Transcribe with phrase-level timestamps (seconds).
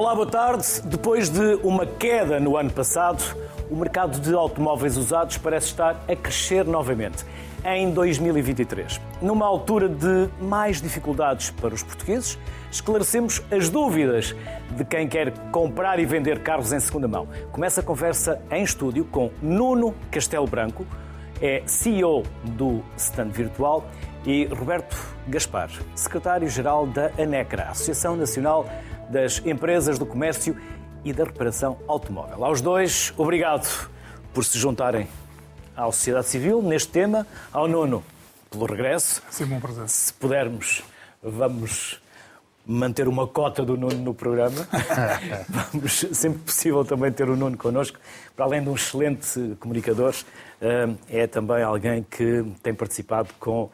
[0.00, 0.66] Olá, boa tarde.
[0.86, 3.22] Depois de uma queda no ano passado,
[3.70, 7.22] o mercado de automóveis usados parece estar a crescer novamente
[7.62, 8.98] em 2023.
[9.20, 12.38] Numa altura de mais dificuldades para os portugueses,
[12.72, 14.34] esclarecemos as dúvidas
[14.70, 17.28] de quem quer comprar e vender carros em segunda mão.
[17.52, 20.86] Começa a conversa em estúdio com Nuno Castelo Branco,
[21.42, 23.84] é CEO do Stand Virtual,
[24.24, 24.96] e Roberto
[25.28, 28.66] Gaspar, secretário-geral da ANECRA, Associação Nacional
[29.10, 30.56] das Empresas do Comércio
[31.04, 32.44] e da Reparação Automóvel.
[32.44, 33.68] Aos dois, obrigado
[34.32, 35.08] por se juntarem
[35.76, 38.04] à sociedade civil neste tema, ao Nuno
[38.50, 39.22] pelo regresso.
[39.30, 39.88] Sempre um prazer.
[39.88, 40.82] Se pudermos,
[41.22, 42.00] vamos
[42.66, 44.68] manter uma cota do Nuno no programa.
[45.48, 47.98] Vamos, sempre possível, também ter o Nuno connosco.
[48.36, 50.14] Para além de um excelente comunicador,
[50.60, 53.70] eh, é também alguém que tem participado com.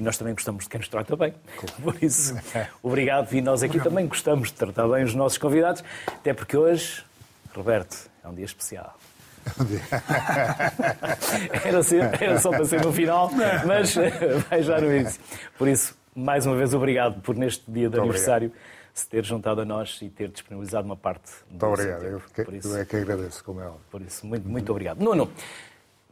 [0.00, 1.34] E nós também gostamos de quem nos trata bem.
[1.84, 2.34] Por isso,
[2.82, 3.30] obrigado.
[3.34, 3.92] E nós aqui obrigado.
[3.92, 7.04] também gostamos de tratar bem os nossos convidados, até porque hoje,
[7.54, 8.96] Roberto, é um dia especial.
[11.64, 13.30] era, assim, era, só para ser no final,
[13.66, 13.94] mas
[14.48, 15.20] vai já no início.
[15.58, 18.94] Por isso, mais uma vez, obrigado por neste dia de Muito aniversário obrigado.
[18.94, 22.42] se ter juntado a nós e ter disponibilizado uma parte do Muito obrigado, eu, que,
[22.42, 23.82] por isso, eu é que agradeço, como é óbvio.
[23.90, 24.98] Por isso, muito, muito obrigado.
[24.98, 25.30] Nuno,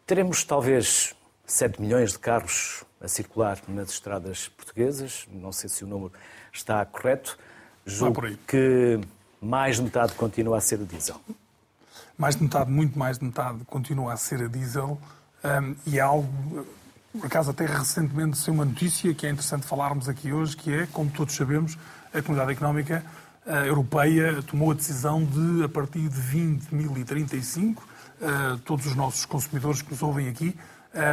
[0.06, 1.14] teremos talvez
[1.49, 6.13] 7 milhões de carros a circular nas estradas portuguesas, não sei se o número
[6.53, 7.39] está correto.
[7.87, 9.01] Julgo que
[9.41, 11.21] mais de metade continua a ser a diesel.
[12.19, 15.01] Mais de metade, muito mais de metade, continua a ser a diesel
[15.43, 16.67] um, e é algo
[17.13, 20.87] por acaso, até recentemente saiu uma notícia que é interessante falarmos aqui hoje, que é,
[20.87, 21.79] como todos sabemos,
[22.13, 23.03] a Comunidade Económica
[23.47, 27.83] uh, Europeia tomou a decisão de, a partir de 2035,
[28.21, 30.55] uh, todos os nossos consumidores que nos ouvem aqui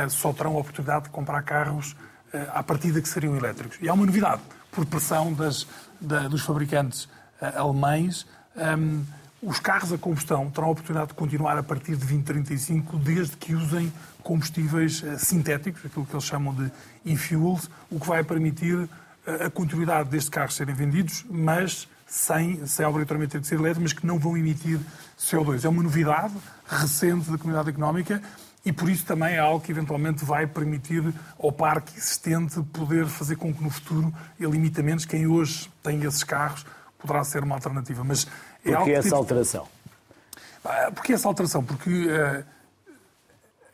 [0.10, 1.94] só terão a oportunidade de comprar carros
[2.34, 3.78] uh, à partida que seriam elétricos.
[3.82, 4.42] E há uma novidade,
[4.72, 5.68] por pressão das,
[6.00, 7.08] da, dos fabricantes
[7.40, 8.26] alemães.
[8.56, 9.04] Um,
[9.46, 13.54] os carros a combustão terão a oportunidade de continuar a partir de 2035, desde que
[13.54, 13.94] usem
[14.24, 16.72] combustíveis eh, sintéticos, aquilo que eles chamam de
[17.06, 18.90] e-fuels, o que vai permitir
[19.28, 23.84] eh, a continuidade destes carros serem vendidos, mas sem, sem obrigatoriamente ter de ser elétricos,
[23.84, 24.80] mas que não vão emitir
[25.20, 25.64] CO2.
[25.64, 26.34] É uma novidade
[26.68, 28.24] recente da comunidade económica
[28.66, 33.36] e por isso também é algo que eventualmente vai permitir ao parque existente poder fazer
[33.36, 34.12] com que no futuro
[34.82, 35.06] menos.
[35.06, 36.66] Quem hoje tem esses carros
[36.98, 38.04] poderá ser uma alternativa.
[38.04, 38.26] Mas
[38.66, 39.16] é Porquê essa tipo...
[39.16, 39.68] alteração?
[40.96, 41.64] Porquê essa alteração?
[41.64, 42.44] Porque uh,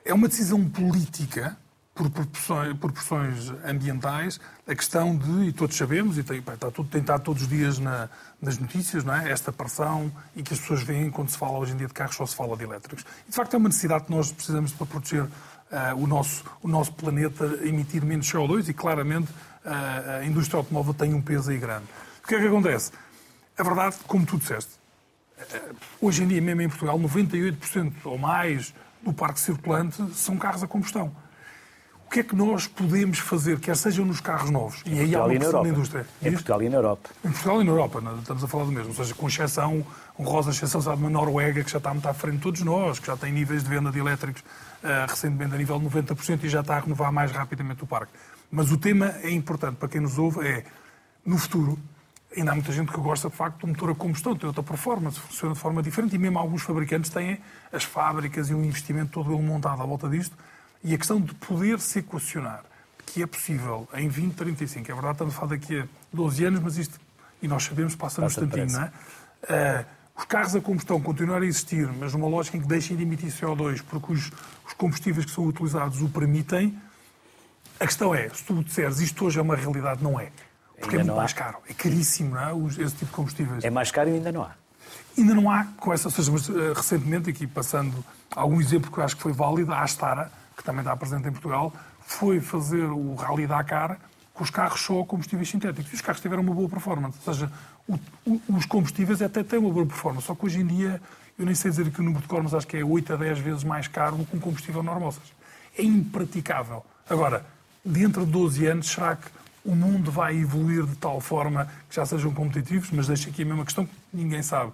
[0.04, 1.58] é uma decisão política
[1.94, 6.90] por proporções, por proporções, ambientais, a questão de, e todos sabemos, e tem, está tudo,
[6.90, 8.10] tem estado todos os dias na,
[8.42, 9.30] nas notícias, não é?
[9.30, 12.16] esta pressão e que as pessoas veem quando se fala hoje em dia de carros,
[12.16, 13.06] só se fala de elétricos.
[13.28, 15.30] E, de facto, é uma necessidade que nós precisamos para proteger uh,
[15.98, 21.14] o, nosso, o nosso planeta, emitir menos CO2 e, claramente, uh, a indústria automóvel tem
[21.14, 21.86] um peso aí grande.
[22.24, 22.92] O que é que acontece?
[23.58, 24.82] A verdade, como tu disseste,
[26.00, 30.68] hoje em dia, mesmo em Portugal, 98% ou mais do parque circulante são carros a
[30.68, 31.12] combustão.
[32.12, 35.16] O que é que nós podemos fazer, quer sejam nos carros novos, em e aí
[35.16, 36.06] há uma pressão da indústria?
[36.22, 37.10] Em Portugal e na Europa.
[37.24, 38.90] Em Portugal e na Europa, estamos a falar do mesmo.
[38.90, 39.86] Ou seja, com exceção,
[40.20, 43.08] honrosa exceção, sabe, uma Noruega que já está muito à frente de todos nós, que
[43.08, 46.60] já tem níveis de venda de elétricos uh, recentemente a nível de 90% e já
[46.60, 48.12] está a renovar mais rapidamente o parque.
[48.52, 50.66] Mas o tema é importante para quem nos ouve, é,
[51.26, 51.80] no futuro,
[52.36, 55.20] Ainda há muita gente que gosta, de facto, do motor a combustão, tem outra performance,
[55.20, 57.40] funciona de forma diferente e mesmo alguns fabricantes têm
[57.74, 60.34] as fábricas e um investimento todo ele montado à volta disto.
[60.84, 62.64] E a questão de poder se equacionar
[63.06, 66.78] que é possível em 2035, é verdade, estamos a falar daqui a 12 anos, mas
[66.78, 67.00] isto,
[67.42, 68.92] e nós sabemos, passa no instantinho, não é?
[69.44, 69.86] Uh,
[70.18, 73.30] os carros a combustão continuarem a existir, mas numa lógica em que deixem de emitir
[73.30, 74.32] CO2 porque os,
[74.66, 76.78] os combustíveis que são utilizados o permitem,
[77.80, 80.32] a questão é, se tu disseres isto hoje é uma realidade, não é.
[80.80, 81.58] Porque ainda é muito mais caro.
[81.68, 82.68] É caríssimo, não é?
[82.68, 83.64] Esse tipo de combustíveis.
[83.64, 84.52] É mais caro e ainda não há.
[85.18, 88.04] Ainda não há, com essa, ou seja, mas, uh, recentemente, aqui passando
[88.36, 91.32] algum exemplo que eu acho que foi válido, a Astara, que também está presente em
[91.32, 93.98] Portugal, foi fazer o Rally Dakar
[94.34, 95.92] com os carros só combustíveis sintéticos.
[95.92, 97.18] E os carros tiveram uma boa performance.
[97.26, 97.52] Ou seja,
[97.88, 101.02] o, o, os combustíveis até têm uma boa performance, só que hoje em dia,
[101.38, 103.16] eu nem sei dizer aqui o número de cor, mas acho que é 8 a
[103.18, 105.12] 10 vezes mais caro do que um combustível normal.
[105.12, 105.34] Seja,
[105.78, 106.86] é impraticável.
[107.10, 107.46] Agora,
[107.84, 109.28] dentro de 12 anos, será que
[109.64, 113.46] o mundo vai evoluir de tal forma que já sejam competitivos, mas deixa aqui a
[113.46, 114.72] mesma questão que ninguém sabe.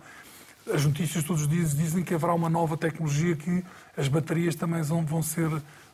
[0.73, 3.63] As notícias todos os dias dizem que haverá uma nova tecnologia que
[3.97, 5.49] as baterias também vão ser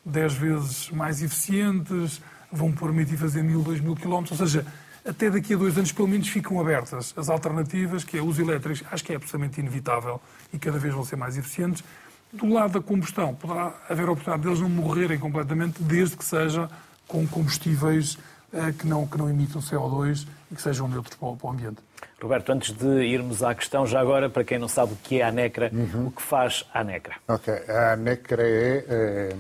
[0.06, 2.22] 10 vezes mais eficientes,
[2.52, 4.66] vão permitir fazer 1000, 2000 quilómetros, ou seja,
[5.06, 8.84] até daqui a dois anos pelo menos ficam abertas as alternativas, que é os elétricos,
[8.92, 10.22] acho que é absolutamente inevitável
[10.52, 11.84] e cada vez vão ser mais eficientes.
[12.32, 16.70] Do lado da combustão, poderá haver a oportunidade deles não morrerem completamente, desde que seja
[17.08, 18.18] com combustíveis
[18.52, 21.82] eh, que não, que não emitam CO2 e que sejam neutros para o ambiente.
[22.22, 25.24] Roberto, antes de irmos à questão, já agora, para quem não sabe o que é
[25.24, 26.08] a NECRA, uhum.
[26.08, 27.16] o que faz a NECRA?
[27.28, 29.36] Ok, a NECRA é, é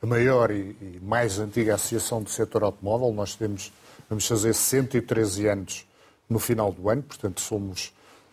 [0.00, 3.12] a maior e, e, mais antiga associação do setor automóvel.
[3.12, 3.72] Nós temos,
[4.08, 5.86] vamos fazer 113 anos
[6.28, 7.92] no final do ano, portanto somos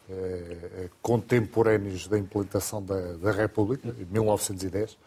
[0.10, 4.98] é, contemporâneos da implantação da, da República, em 1910.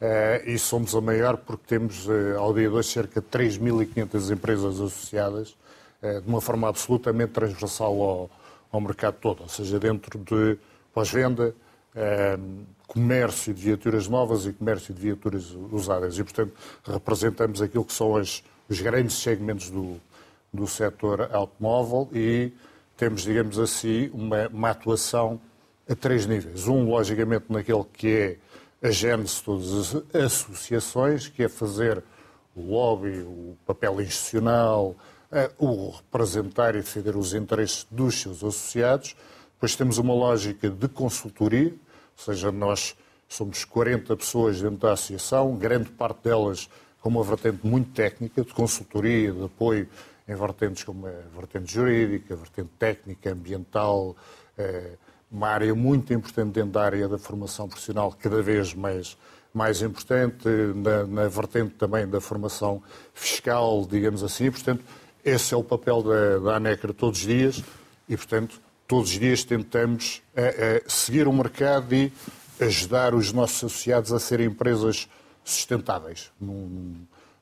[0.00, 2.06] Eh, e somos a maior porque temos,
[2.36, 5.56] ao dia de hoje, cerca de 3.500 empresas associadas,
[6.22, 8.30] de uma forma absolutamente transversal ao,
[8.70, 10.58] ao mercado todo, ou seja, dentro de
[10.92, 11.54] pós-venda,
[12.86, 16.18] comércio de viaturas novas e comércio de viaturas usadas.
[16.18, 16.52] E, portanto,
[16.84, 20.00] representamos aquilo que são as, os grandes segmentos do,
[20.52, 22.52] do setor automóvel e
[22.96, 25.40] temos, digamos assim, uma, uma atuação
[25.88, 26.66] a três níveis.
[26.66, 28.08] Um, logicamente, naquele que
[28.82, 32.02] é a gênese de todas as associações, que é fazer
[32.54, 34.94] o lobby, o papel institucional,
[35.58, 39.16] o representar e defender os interesses dos seus associados.
[39.54, 41.70] Depois temos uma lógica de consultoria,
[42.16, 42.96] ou seja, nós
[43.28, 46.68] somos 40 pessoas dentro da associação, grande parte delas
[47.00, 49.88] com uma vertente muito técnica, de consultoria, de apoio
[50.26, 54.16] em vertentes como a vertente jurídica, a vertente técnica, ambiental,
[54.56, 54.92] eh,
[55.30, 59.18] uma área muito importante dentro da área da formação profissional, cada vez mais,
[59.52, 62.82] mais importante, na, na vertente também da formação
[63.12, 64.50] fiscal, digamos assim.
[64.50, 64.82] Portanto,
[65.24, 67.64] esse é o papel da, da ANECRA todos os dias
[68.08, 72.12] e, portanto, todos os dias tentamos a, eh, a eh, seguir o mercado e
[72.60, 75.08] ajudar os nossos associados a serem empresas
[75.44, 76.94] sustentáveis, num,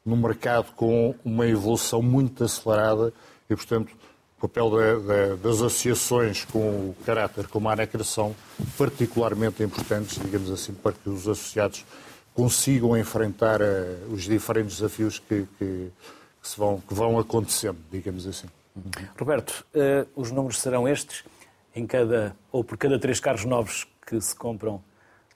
[0.05, 3.13] num mercado com uma evolução muito acelerada
[3.49, 3.93] e, portanto,
[4.39, 8.35] o papel da, da, das associações com o caráter como a ANECRA são
[8.77, 11.85] particularmente importantes, digamos assim, para que os associados
[12.35, 15.89] consigam enfrentar uh, os diferentes desafios que, que,
[16.43, 18.49] que, se vão, que vão acontecendo, digamos assim.
[19.19, 21.25] Roberto, uh, os números serão estes?
[21.75, 24.83] Em cada, ou por cada três carros novos que se compram,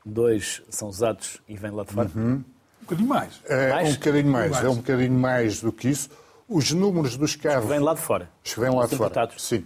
[0.05, 2.11] dois são usados e vêm lá de fora?
[2.15, 2.35] Uhum.
[2.35, 2.45] Um
[2.83, 3.41] bocadinho mais.
[3.47, 3.89] É, mais?
[3.89, 4.51] Um bocadinho mais.
[4.51, 4.65] mais.
[4.65, 6.11] É um bocadinho mais do que isso.
[6.49, 7.65] Os números dos carros.
[7.65, 8.31] Os que vêm lá de fora.
[8.45, 9.31] Os que vêm lá de fora.
[9.39, 9.65] Sim.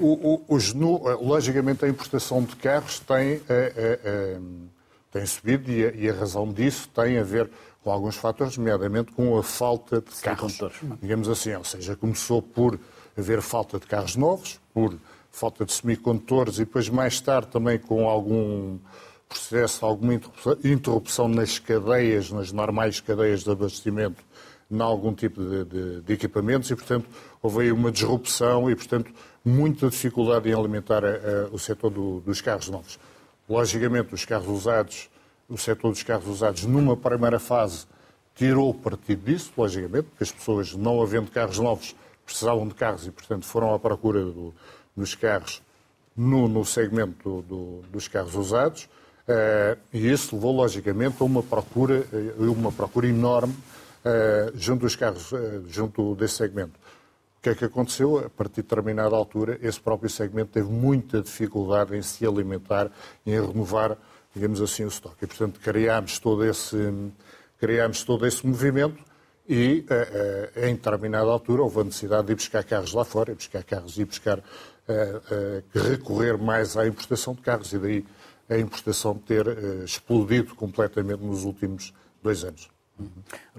[0.00, 4.38] O, o, os, logicamente, a importação de carros tem, é, é,
[5.12, 7.50] tem subido e a, e a, razão disso tem a ver
[7.84, 10.58] com alguns fatores, nomeadamente com a falta de carros.
[11.02, 12.80] Digamos assim, ou seja, começou por
[13.16, 14.96] haver falta de carros novos, por
[15.30, 18.78] falta de semicondutores e depois mais tarde também com algum
[19.28, 20.14] processo, alguma
[20.64, 24.24] interrupção nas cadeias, nas normais cadeias de abastecimento
[24.70, 27.06] em algum tipo de, de, de, equipamentos e, portanto,
[27.42, 29.12] houve aí uma disrupção e, portanto,
[29.44, 32.98] muita dificuldade em alimentar a, a, o setor do, dos carros novos.
[33.48, 35.10] Logicamente, os carros usados,
[35.48, 37.86] o setor dos carros usados, numa primeira fase,
[38.34, 41.94] tirou partido disso, logicamente, porque as pessoas, não havendo carros novos,
[42.24, 44.54] precisavam de carros e, portanto, foram à procura do,
[44.96, 45.62] dos carros
[46.16, 48.88] no, no segmento do, dos carros usados.
[49.26, 52.06] Uh, e isso levou, logicamente, a uma procura,
[52.38, 53.54] uma procura enorme
[54.04, 56.72] uh, junto dos carros, uh, junto desse segmento.
[57.38, 58.18] O que é que aconteceu?
[58.18, 62.90] A partir de determinada altura, esse próprio segmento teve muita dificuldade em se alimentar
[63.24, 63.98] em renovar,
[64.34, 65.24] digamos assim, o estoque.
[65.24, 66.76] E, portanto, criámos todo esse,
[67.58, 69.02] criámos todo esse movimento
[69.48, 73.36] e, uh, em determinada altura, houve a necessidade de ir buscar carros lá fora, ir
[73.36, 74.40] buscar carros e buscar,
[75.72, 78.04] recorrer mais à importação de carros e daí
[78.50, 79.46] a importação ter
[79.82, 82.68] explodido completamente nos últimos dois anos.
[82.98, 83.08] Uhum.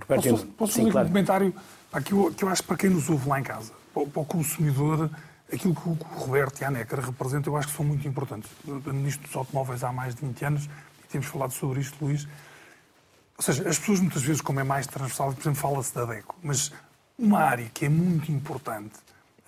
[0.08, 1.08] Posso, posso Sim, claro.
[1.08, 1.54] um comentário
[2.04, 4.22] que eu, que eu acho que para quem nos ouve lá em casa, para, para
[4.22, 5.10] o consumidor,
[5.52, 8.50] aquilo que o Roberto e a Necker representam, eu acho que são muito importantes.
[8.94, 10.66] Nisto dos automóveis há mais de 20 anos
[11.04, 12.28] e temos falado sobre isto, Luís.
[13.38, 16.36] Ou seja, as pessoas muitas vezes, como é mais transversal, por exemplo, fala-se da DECO,
[16.42, 16.72] mas
[17.18, 18.96] uma área que é muito importante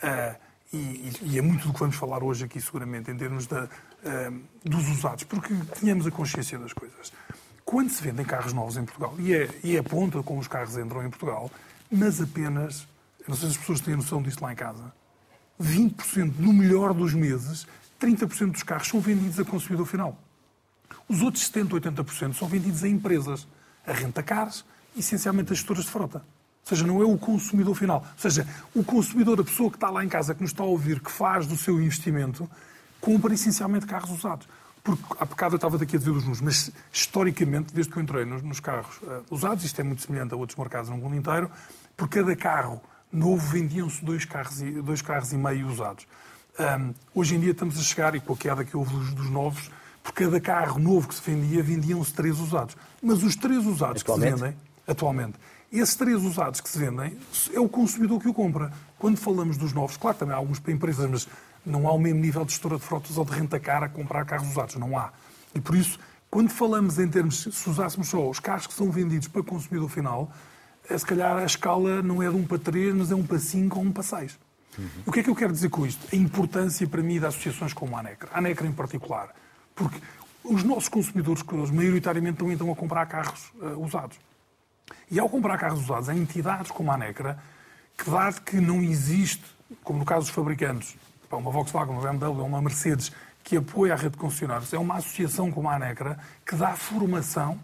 [0.04, 0.36] uh,
[0.74, 3.70] e, e, é muito do que vamos falar hoje aqui, seguramente, em termos uh,
[4.64, 7.14] dos usados, porque tenhamos a consciência das coisas
[7.68, 10.48] quando se vendem carros novos em Portugal, e é, e é a ponta como os
[10.48, 11.52] carros entram em Portugal,
[11.92, 12.88] mas apenas,
[13.28, 14.94] não sei se as pessoas têm noção disto lá em casa,
[15.62, 17.68] 20%, no melhor dos meses,
[18.00, 20.18] 30% dos carros são vendidos a consumidor final.
[21.10, 23.48] Os outros 70%, 80% são vendidos a empresas,
[23.86, 26.20] a renta-cars, essencialmente a gestoras de frota.
[26.20, 28.06] Ou seja, não é o consumidor final.
[28.06, 28.46] Ou seja,
[28.76, 31.10] o consumidor, a pessoa que está lá em casa, que nos está a ouvir, que
[31.10, 32.50] faz do seu investimento,
[33.00, 34.48] compra essencialmente carros usados.
[34.84, 38.04] Porque há bocado eu estava daqui a dizer os números, mas historicamente, desde que eu
[38.04, 41.16] entrei nos, nos carros uh, usados, isto é muito semelhante a outros mercados no mundo
[41.16, 41.50] inteiro,
[41.96, 46.08] por cada carro novo vendiam-se dois carros, e, dois carros e meio usados.
[46.60, 49.30] Um, hoje em dia estamos a chegar, e com a queda que houve dos, dos
[49.30, 49.70] novos,
[50.04, 52.76] por cada carro novo que se vendia, vendiam-se três usados.
[53.02, 54.56] Mas os três usados que se vendem,
[54.88, 55.36] atualmente.
[55.72, 57.18] Esses três usados que se vendem,
[57.54, 58.72] é o consumidor que o compra.
[58.98, 61.28] Quando falamos dos novos, claro, também há alguns para empresas, mas
[61.66, 64.26] não há o mesmo nível de gestora de frotas ou de renta cara a comprar
[64.26, 64.76] carros usados.
[64.76, 65.12] Não há.
[65.54, 66.00] E por isso,
[66.32, 70.32] quando falamos em termos, se usássemos só os carros que são vendidos para consumidor final,
[70.96, 73.80] se calhar a escala não é de 1 para 3, mas é 1 para 5
[73.80, 74.40] ou 1 para 6.
[74.78, 74.88] Uhum.
[75.08, 76.06] O que é que eu quero dizer com isto?
[76.14, 78.30] A importância para mim de associações como a ANECRA.
[78.32, 79.34] A ANECRA em particular.
[79.76, 80.00] Porque
[80.44, 84.18] os nossos consumidores, maioritariamente, estão então a comprar carros uh, usados.
[85.10, 87.38] E ao comprar carros usados, há entidades como a ANECRA
[87.98, 89.44] que, dado que não existe,
[89.84, 90.96] como no caso dos fabricantes,
[91.30, 93.12] uma Volkswagen, uma BMW, uma Mercedes,
[93.44, 97.60] que apoia a rede de concessionários, é uma associação como a ANECRA que dá formação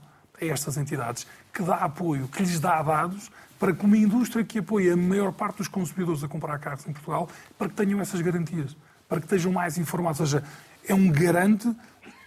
[0.49, 3.31] a estas entidades, que dá apoio, que lhes dá dados
[3.63, 6.91] para que uma indústria que apoia a maior parte dos consumidores a comprar carros em
[6.91, 8.75] Portugal, para que tenham essas garantias,
[9.07, 10.19] para que estejam mais informados.
[10.19, 10.43] Ou seja,
[10.85, 11.73] é um garante,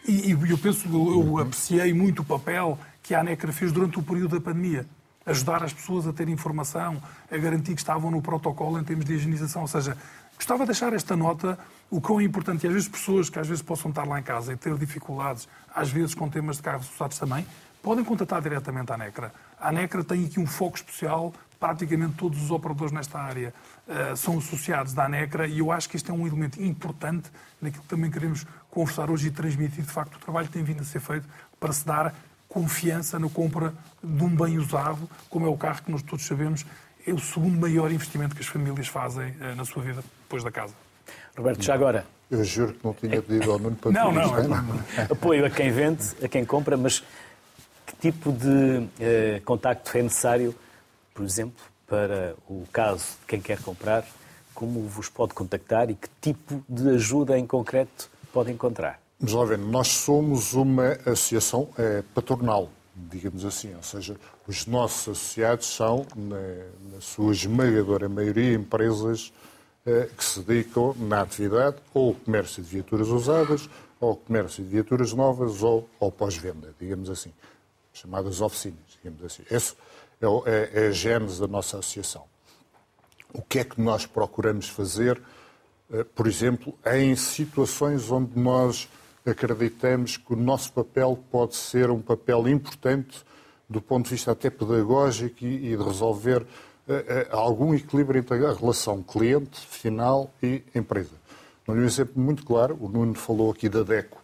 [0.08, 4.38] e, eu penso, eu apreciei muito o papel que a ANECRA fez durante o período
[4.38, 4.86] da pandemia.
[5.26, 9.12] Ajudar as pessoas a ter informação, a garantir que estavam no protocolo em termos de
[9.12, 9.60] higienização.
[9.60, 9.94] Ou seja,
[10.36, 11.58] gostava de deixar esta nota,
[11.90, 14.22] o quão é importante, e às vezes pessoas que às vezes possam estar lá em
[14.22, 17.44] casa e ter dificuldades, às vezes com temas de carros usados também,
[17.86, 19.32] podem contatar diretamente a NECRA.
[19.60, 23.54] A NECRA tem aqui um foco especial, praticamente todos os operadores nesta área
[23.86, 27.30] uh, são associados da NECRA e eu acho que isto é um elemento importante
[27.62, 30.80] naquilo que também queremos conversar hoje e transmitir, de facto, o trabalho que tem vindo
[30.80, 31.28] a ser feito
[31.60, 32.12] para se dar
[32.48, 36.66] confiança na compra de um bem usado, como é o carro que nós todos sabemos,
[37.06, 40.50] é o segundo maior investimento que as famílias fazem uh, na sua vida depois da
[40.50, 40.74] casa.
[41.36, 42.04] Roberto, já agora.
[42.28, 44.84] Eu juro que não tinha pedido ao Nuno para Não, não, não, não.
[45.08, 47.04] Apoio a quem vende, a quem compra, mas
[48.00, 50.54] tipo de eh, contacto é necessário,
[51.14, 54.04] por exemplo, para o caso de quem quer comprar?
[54.54, 59.00] Como vos pode contactar e que tipo de ajuda em concreto pode encontrar?
[59.18, 66.06] Ver, nós somos uma associação é, patronal, digamos assim, ou seja, os nossos associados são,
[66.14, 66.36] na,
[66.92, 69.32] na sua esmagadora maioria, empresas
[69.86, 74.62] é, que se dedicam na atividade ou ao comércio de viaturas usadas, ou ao comércio
[74.62, 77.32] de viaturas novas, ou ao pós-venda, digamos assim
[77.96, 79.42] chamadas oficinas, digamos assim.
[79.50, 79.74] Esse
[80.20, 82.24] é, é, é a gênese da nossa associação.
[83.32, 85.20] O que é que nós procuramos fazer,
[85.92, 88.88] eh, por exemplo, em situações onde nós
[89.26, 93.24] acreditamos que o nosso papel pode ser um papel importante
[93.68, 96.46] do ponto de vista até pedagógico e de resolver
[96.88, 101.14] eh, eh, algum equilíbrio entre a relação cliente, final e empresa.
[101.68, 104.22] Um exemplo muito claro, o Nuno falou aqui da DECO.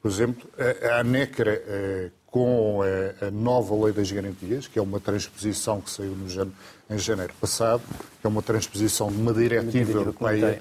[0.00, 0.48] Por exemplo,
[0.88, 6.52] a ANECRA, com a, nova Lei das Garantias, que é uma transposição que saiu no,
[6.90, 7.82] em janeiro passado,
[8.20, 10.60] que é uma transposição de uma diretiva europeia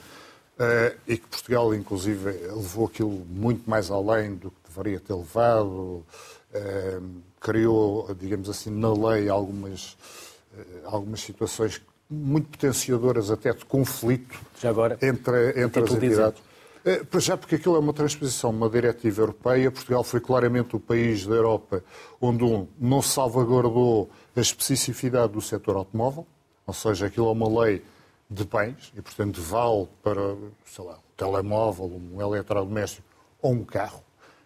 [0.59, 5.67] uh, e que Portugal, inclusive, levou aquilo muito mais além do que deveria ter levado,
[5.67, 6.05] uh,
[7.41, 9.97] criou, digamos assim, na lei algumas,
[10.85, 14.39] algumas situações muito potenciadoras até de conflito
[15.01, 16.39] entre, entre as entidades.
[16.39, 16.54] Eh,
[17.09, 19.71] Para já, porque aquilo é uma transposição de uma diretiva europeia.
[19.71, 21.83] Portugal foi claramente o país da Europa
[22.21, 26.27] onde um não salvaguardou a especificidade do setor automóvel,
[26.67, 27.83] ou seja, aquilo é uma lei
[28.29, 33.07] de bens e, portanto, vale para, sei lá, um telemóvel, um eletrodoméstico
[33.41, 34.03] ou um carro.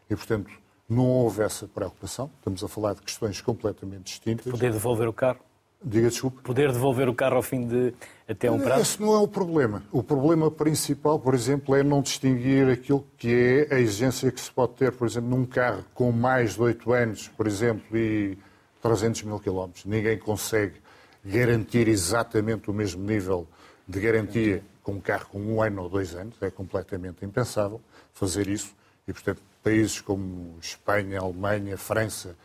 [0.10, 0.50] E, portanto,
[0.88, 2.32] não houve essa preocupação.
[2.38, 4.50] Estamos a falar de questões completamente distintas.
[4.50, 5.40] Poder devolver o carro?
[5.84, 6.42] Diga desculpe.
[6.42, 7.94] Poder devolver o carro ao fim de
[8.28, 8.82] até um prazo?
[8.82, 9.82] Esse não é o problema.
[9.92, 13.34] O problema principal, por exemplo, é não distinguir aquilo que
[13.70, 16.92] é a exigência que se pode ter, por exemplo, num carro com mais de 8
[16.92, 18.38] anos, por exemplo, e
[18.82, 19.86] 300 mil quilómetros.
[19.86, 20.76] Ninguém consegue
[21.24, 23.48] garantir exatamente o mesmo nível
[23.88, 26.36] de garantia com um carro com um ano ou dois anos.
[26.42, 27.80] É completamente impensável
[28.14, 28.76] fazer isso.
[29.08, 32.36] E, portanto, países como Espanha, Alemanha, França,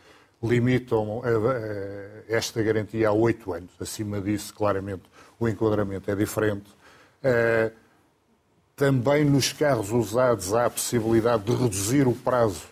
[0.47, 1.21] limitam
[2.27, 3.71] esta garantia a oito anos.
[3.79, 5.03] Acima disso, claramente,
[5.39, 6.65] o enquadramento é diferente.
[7.23, 7.71] Eh,
[8.75, 12.63] também nos carros usados há a possibilidade de reduzir o prazo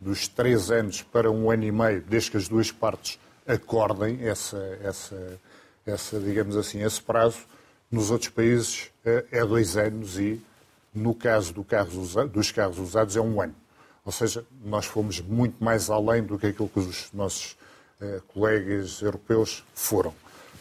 [0.00, 4.58] dos três anos para um ano e meio, desde que as duas partes acordem essa,
[4.82, 5.40] essa,
[5.86, 7.38] essa digamos assim, esse prazo.
[7.90, 10.40] Nos outros países eh, é dois anos e,
[10.94, 13.54] no caso do carros dos carros usados, é um ano.
[14.04, 17.56] Ou seja, nós fomos muito mais além do que aquilo que os nossos
[18.00, 20.12] eh, colegas europeus foram.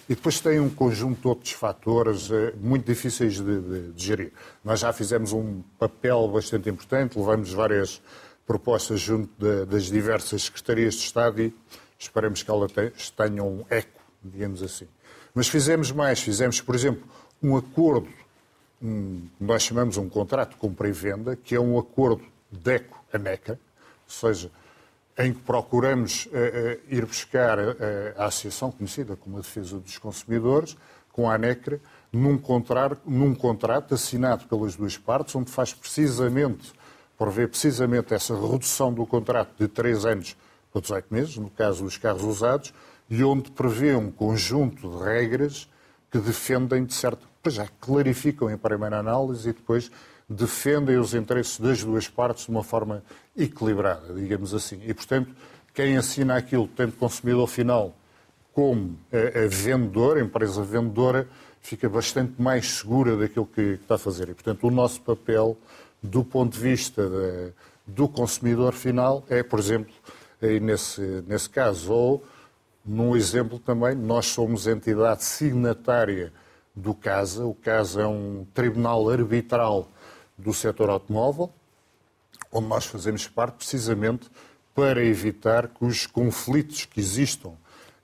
[0.07, 4.31] E depois tem um conjunto de outros fatores eh, muito difíceis de, de, de, gerir.
[4.63, 7.99] Nós já fizemos um papel bastante importante, levamos várias
[8.45, 11.53] propostas junto de, das diversas secretarias de Estado e
[11.97, 12.71] esperemos que elas
[13.15, 14.87] tenham um eco, digamos assim.
[15.33, 17.03] Mas fizemos mais, fizemos, por exemplo,
[17.41, 18.09] um acordo,
[18.81, 23.17] um, nós chamamos um contrato de compra e venda, que é um acordo DECO a
[23.17, 23.59] Meca,
[24.05, 24.51] ou seja,
[25.17, 26.27] em que procuramos
[26.87, 27.57] ir buscar
[28.17, 30.77] a associação conhecida como a Defesa dos Consumidores,
[31.11, 31.79] com a ANECRA,
[32.11, 36.71] num contrato, num contrato assinado pelas duas partes, onde faz precisamente,
[37.17, 40.37] prevê precisamente essa redução do contrato de 3 anos
[40.71, 42.73] para 18 meses, no caso dos carros usados,
[43.09, 45.69] e onde prevê um conjunto de regras
[46.09, 49.91] que defendem, de certo, já clarificam em primeira análise e depois
[50.31, 53.03] defendem os interesses das duas partes de uma forma
[53.37, 54.79] equilibrada, digamos assim.
[54.85, 55.29] E, portanto,
[55.73, 57.95] quem assina aquilo, tanto consumidor final
[58.53, 61.27] como a, vendedora, a empresa vendedora,
[61.61, 64.29] fica bastante mais segura daquilo que está a fazer.
[64.29, 65.57] E, portanto, o nosso papel,
[66.01, 67.53] do ponto de vista de,
[67.85, 69.93] do consumidor final, é, por exemplo,
[70.61, 72.23] nesse, nesse caso, ou
[72.85, 76.33] num exemplo também, nós somos entidade signatária
[76.75, 77.45] do CASA.
[77.45, 79.87] O CASA é um tribunal arbitral
[80.41, 81.49] do setor automóvel,
[82.51, 84.29] onde nós fazemos parte precisamente
[84.73, 87.53] para evitar que os conflitos que existam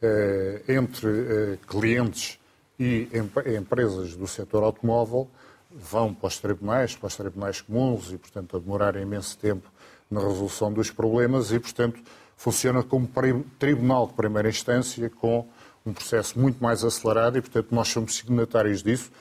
[0.01, 2.39] eh, entre eh, clientes
[2.79, 3.10] e
[3.58, 5.27] empresas do setor automóvel
[5.72, 9.70] vão para os tribunais, para os tribunais comuns e, portanto, a demorar imenso tempo
[10.10, 12.00] na resolução dos problemas e, portanto,
[12.36, 13.10] funciona como
[13.58, 15.48] tribunal de primeira instância com
[15.86, 19.12] um processo muito mais acelerado e, portanto, nós somos signatários disso,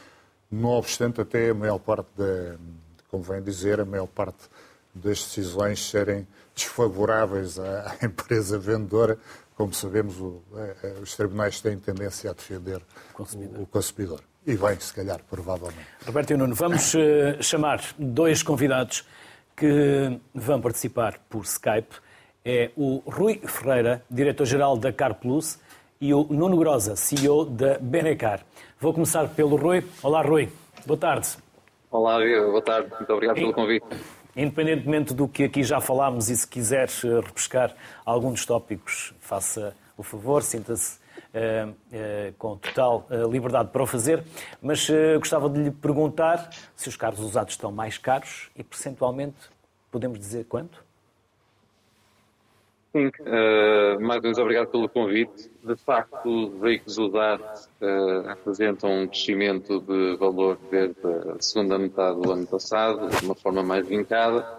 [0.50, 2.56] não obstante até a maior parte, da,
[3.10, 4.48] convém dizer, a maior parte
[4.94, 9.18] das decisões serem desfavoráveis à empresa vendedora,
[9.54, 10.42] como sabemos, o,
[11.02, 13.60] os tribunais têm tendência a defender o consumidor.
[13.62, 14.20] o consumidor.
[14.46, 15.88] E bem, se calhar, provavelmente.
[16.04, 19.04] Roberto e Nuno, vamos uh, chamar dois convidados
[19.56, 21.96] que vão participar por Skype.
[22.44, 25.58] É o Rui Ferreira, diretor-geral da Car Plus,
[26.00, 28.44] e o Nuno Grosa, CEO da Benecar.
[28.78, 29.82] Vou começar pelo Rui.
[30.02, 30.48] Olá, Rui.
[30.86, 31.45] Boa tarde.
[31.90, 32.90] Olá, boa tarde.
[32.90, 33.86] Muito obrigado pelo convite.
[34.36, 37.74] Independentemente do que aqui já falámos e se quiser eh, repescar
[38.04, 40.98] algum dos tópicos, faça o favor, sinta-se
[41.32, 44.22] uh, uh, com total uh, liberdade para o fazer,
[44.60, 49.36] mas gostava de lhe perguntar se os carros usados estão mais caros e, percentualmente,
[49.90, 50.85] podemos dizer quanto?
[52.96, 55.50] Sim, uh, mais uma vez obrigado pelo convite.
[55.62, 62.18] De facto, os veículos usados uh, apresentam um crescimento de valor desde a segunda metade
[62.22, 64.50] do ano passado, de uma forma mais vincada,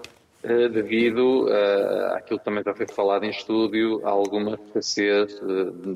[0.44, 1.48] uh, devido
[2.14, 5.42] àquilo que também já foi falado em estúdio, a alguma escassez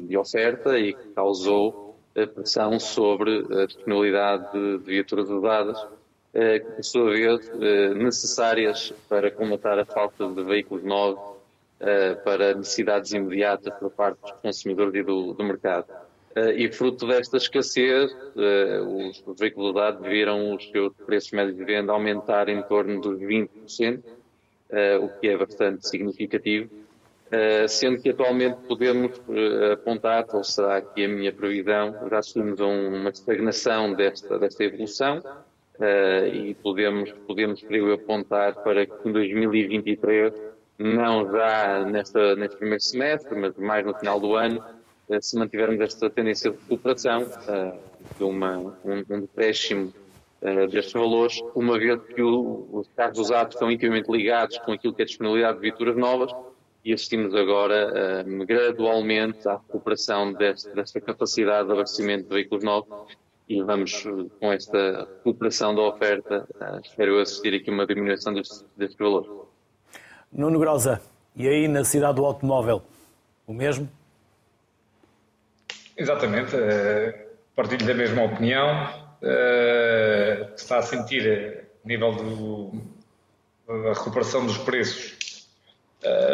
[0.08, 1.96] de oferta e que causou
[2.34, 5.80] pressão sobre a disponibilidade de, de viaturas usadas,
[6.34, 7.52] que, por sua vez,
[7.96, 11.31] necessárias para comatar a falta de veículos novos uh,
[12.24, 15.88] para necessidades imediatas por parte dos consumidores e do, do mercado.
[16.36, 21.58] Uh, e fruto desta escassez, uh, os, os veículos usados viram os seus preços médios
[21.58, 24.02] de venda aumentar em torno dos 20%,
[25.02, 26.70] o que é bastante significativo,
[27.68, 29.20] sendo que atualmente podemos
[29.74, 35.22] apontar, ou será aqui a minha previsão, já assumimos uma estagnação desta, desta evolução,
[36.34, 40.34] e podemos, podemos, creio apontar para que em 2023
[40.82, 44.64] não já nesta, neste primeiro semestre, mas mais no final do ano,
[45.10, 47.74] eh, se mantivermos esta tendência de recuperação, eh,
[48.18, 49.94] de uma, um, um decréscimo
[50.42, 55.02] eh, destes valores, uma vez que os carros usados estão intimamente ligados com aquilo que
[55.02, 56.32] é a disponibilidade de viaturas novas
[56.84, 63.16] e assistimos agora gradualmente à recuperação deste, desta capacidade de abastecimento de veículos novos
[63.48, 64.04] e vamos,
[64.40, 66.48] com esta recuperação da oferta,
[66.84, 69.30] espero assistir aqui uma diminuição destes, destes valores.
[70.32, 71.02] Nuno Grosa,
[71.36, 72.82] e aí na cidade do automóvel,
[73.46, 73.90] o mesmo?
[75.98, 77.14] Exatamente, uh,
[77.56, 78.90] partilho da mesma opinião.
[79.22, 82.72] Uh, está a sentir a nível do,
[83.68, 85.20] da recuperação dos preços.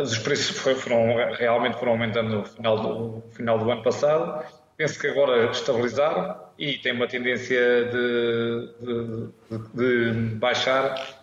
[0.01, 4.45] Os preços foram, realmente foram aumentando no final do, final do ano passado.
[4.77, 11.16] Penso que agora estabilizaram e tem uma tendência de, de, de, de baixar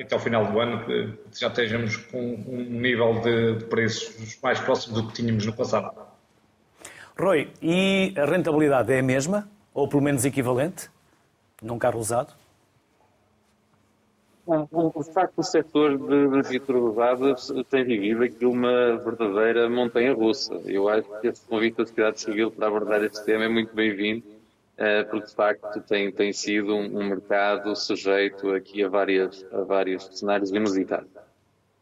[0.00, 4.58] até ao final do ano que já estejamos com um nível de, de preços mais
[4.60, 5.92] próximo do que tínhamos no passado.
[7.18, 10.88] Rui, e a rentabilidade é a mesma, ou pelo menos equivalente,
[11.62, 12.32] num carro usado?
[14.44, 20.54] O facto do setor de viaturas usadas tem vivido aqui uma verdadeira montanha russa.
[20.64, 24.24] Eu acho que esse convite da sociedade civil para abordar este tema é muito bem-vindo
[25.10, 30.04] porque de facto tem, tem sido um, um, mercado sujeito aqui a, várias, a vários
[30.18, 31.10] cenários inusitados.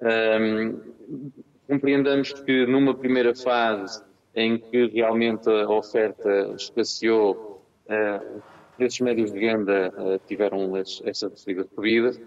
[0.02, 1.32] Um,
[1.66, 4.02] compreendamos que numa primeira fase
[4.34, 8.42] em que realmente a oferta escasseou, uh,
[8.76, 12.20] preços médios de venda uh, tiveram essas subidas subidas,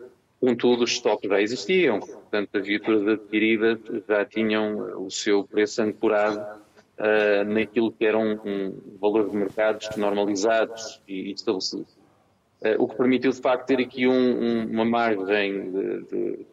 [0.44, 6.62] Contudo, os estoques já existiam, portanto, as viaturas adquiridas já tinham o seu preço ancorado
[7.00, 11.92] uh, naquilo que eram um, valores de mercados normalizados e, e estabelecidos.
[12.62, 16.46] Uh, o que permitiu, de facto, ter aqui um, um, uma margem de, de,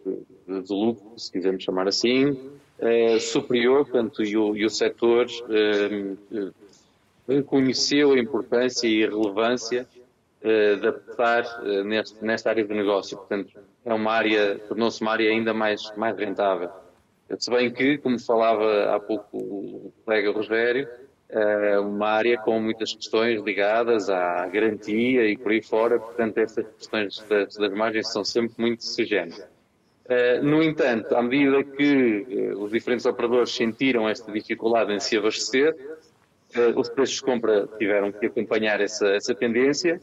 [0.49, 5.27] de, de, lucro, se quisermos chamar assim, uh, superior, portanto, e o, e o setor
[7.29, 9.87] reconheceu a importância e a relevância
[10.43, 11.45] de apostar
[12.23, 13.17] nesta área de negócio.
[13.19, 13.53] Portanto,
[13.85, 16.71] é uma área, tornou-se uma área ainda mais, mais rentável.
[17.39, 20.89] Se bem que, como falava há pouco o colega Rogério,
[21.29, 26.67] é uma área com muitas questões ligadas à garantia e por aí fora, portanto, essas
[26.77, 29.47] questões das, das margens são sempre muito sugêneras.
[30.09, 35.17] É, no entanto, à medida que é, os diferentes operadores sentiram esta dificuldade em se
[35.17, 35.77] abastecer,
[36.75, 40.01] os preços de compra tiveram que acompanhar essa, essa tendência,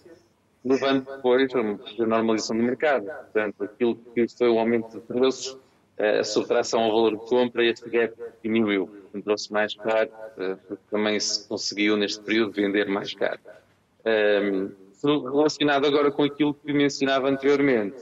[0.64, 3.06] levando depois a normalização do mercado.
[3.06, 5.58] Portanto, aquilo que foi o aumento de preços
[5.98, 8.90] a subtração ao valor de compra, este gap diminuiu.
[9.14, 13.40] Entrou-se mais caro, eh, porque também se conseguiu neste período vender mais caro.
[14.06, 14.72] Um,
[15.04, 17.98] relacionado agora com aquilo que mencionava anteriormente,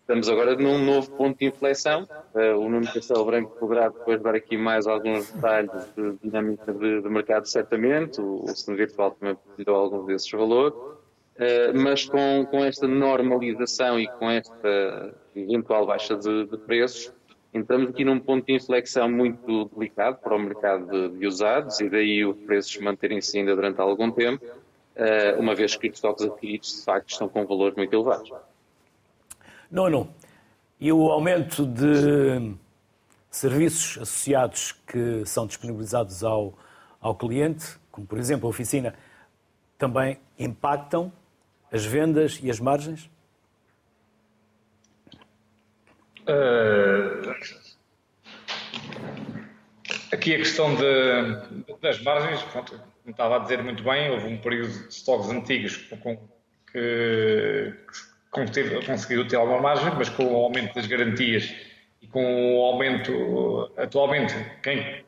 [0.00, 2.06] estamos agora num novo ponto de inflexão.
[2.34, 7.08] Uh, o Nuno Castelo Branco poderá depois dar aqui mais alguns detalhes de dinâmica de,
[7.08, 8.20] mercado, certamente.
[8.20, 10.78] O, o Senhor Virtual também partilhou alguns desses valores.
[11.38, 17.12] Uh, mas com, com esta normalização e com esta eventual baixa de, de, preços,
[17.54, 21.88] entramos aqui num ponto de inflexão muito delicado para o mercado de, de usados e
[21.88, 26.78] daí os preços manterem-se ainda durante algum tempo, uh, uma vez que os estoques adquiridos
[26.78, 28.32] de facto estão com valores muito elevados.
[29.70, 30.12] Nono,
[30.80, 32.52] e o aumento de
[33.30, 36.58] serviços associados que são disponibilizados ao,
[37.00, 38.92] ao cliente, como por exemplo a oficina,
[39.78, 41.12] também impactam
[41.72, 43.10] as vendas e as margens?
[46.28, 47.34] Uh,
[50.12, 54.38] aqui a questão de, das margens, pronto, como estava a dizer muito bem, houve um
[54.38, 56.16] período de estoques antigos com,
[56.70, 57.74] que,
[58.34, 61.54] que conseguiu ter alguma margem, mas com o aumento das garantias
[62.02, 65.04] e com o aumento, atualmente, quem,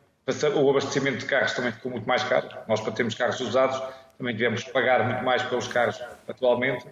[0.54, 2.48] o abastecimento de carros também ficou muito mais caro.
[2.68, 3.80] Nós, para termos carros usados,
[4.20, 6.86] também tivemos pagar muito mais pelos carros atualmente,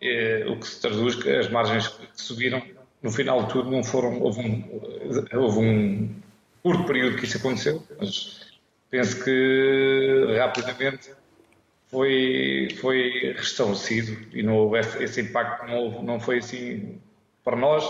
[0.00, 2.60] eh, o que se traduz que as margens que subiram
[3.00, 4.20] no final de tudo não foram.
[4.20, 4.80] Houve um,
[5.32, 6.14] houve um
[6.64, 8.58] curto período que isso aconteceu, mas
[8.90, 11.12] penso que rapidamente
[11.86, 16.98] foi, foi restabelecido e não houve esse, esse impacto, não, houve, não foi assim
[17.44, 17.84] para nós.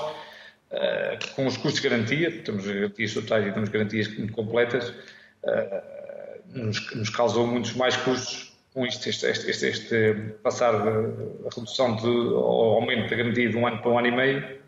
[0.69, 6.53] Uh, com os custos de garantia, temos garantias totais e temos garantias muito completas, uh,
[6.53, 8.46] nos, nos causou muitos mais custos
[8.77, 13.57] com isto, este, este, este, este passar a redução de, ao aumento da garantia de
[13.57, 14.61] um ano para um ano e meio,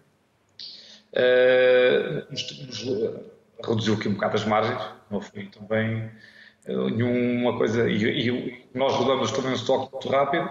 [1.13, 2.87] uh, nos, nos,
[3.63, 6.11] reduziu aqui um bocado as margens, não foi também
[6.69, 7.87] uh, nenhuma coisa.
[7.91, 10.49] E, e, nós rodamos também um estoque muito rápido.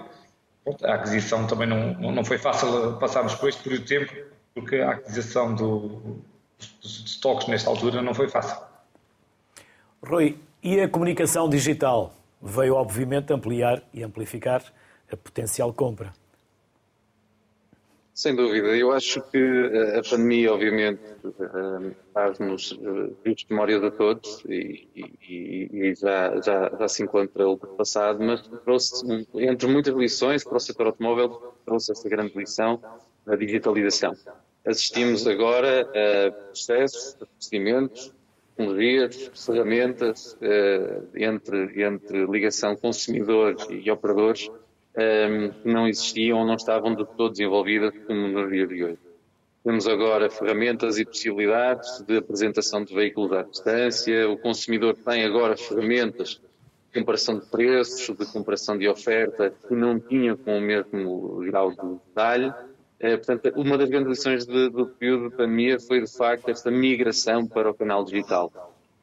[0.63, 4.13] Pronto, a aquisição também não, não foi fácil passarmos por este período de tempo,
[4.53, 6.21] porque a aquisição do,
[6.79, 8.61] dos estoques nesta altura não foi fácil.
[10.03, 14.63] Rui, e a comunicação digital veio, obviamente, ampliar e amplificar
[15.11, 16.13] a potencial compra?
[18.17, 18.75] Sem dúvida.
[18.75, 20.99] Eu acho que eh, a pandemia, obviamente,
[21.39, 27.03] eh, faz-nos eh, vivos de memória de todos e, e, e já, já, já, se
[27.03, 32.81] encontra ultrapassado, mas trouxe, entre muitas lições para o setor automóvel, trouxe esta grande lição
[33.23, 34.15] da digitalização.
[34.65, 38.11] Assistimos agora a processos, a procedimentos,
[38.57, 40.35] tecnologias, ferramentas
[41.15, 44.49] entre, entre ligação consumidor e operadores
[44.97, 48.99] um, que não existiam ou não estavam de todo desenvolvidas como nos dias de hoje.
[49.63, 55.55] Temos agora ferramentas e possibilidades de apresentação de veículos à distância, o consumidor tem agora
[55.55, 56.41] ferramentas
[56.91, 61.71] de comparação de preços, de comparação de oferta, que não tinha com o mesmo grau
[61.71, 62.51] de detalhe.
[62.99, 66.71] É, portanto, uma das grandes lições de, do período de pandemia foi, de facto, esta
[66.71, 68.51] migração para o canal digital.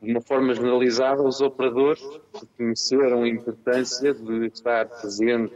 [0.03, 2.03] De uma forma generalizada, os operadores
[2.35, 5.55] reconheceram a importância de estar presente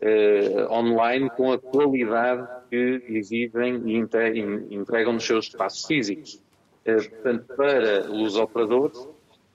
[0.00, 6.40] eh, online com a qualidade que exigem e entregam nos seus espaços físicos.
[6.84, 9.08] Eh, portanto, para os operadores,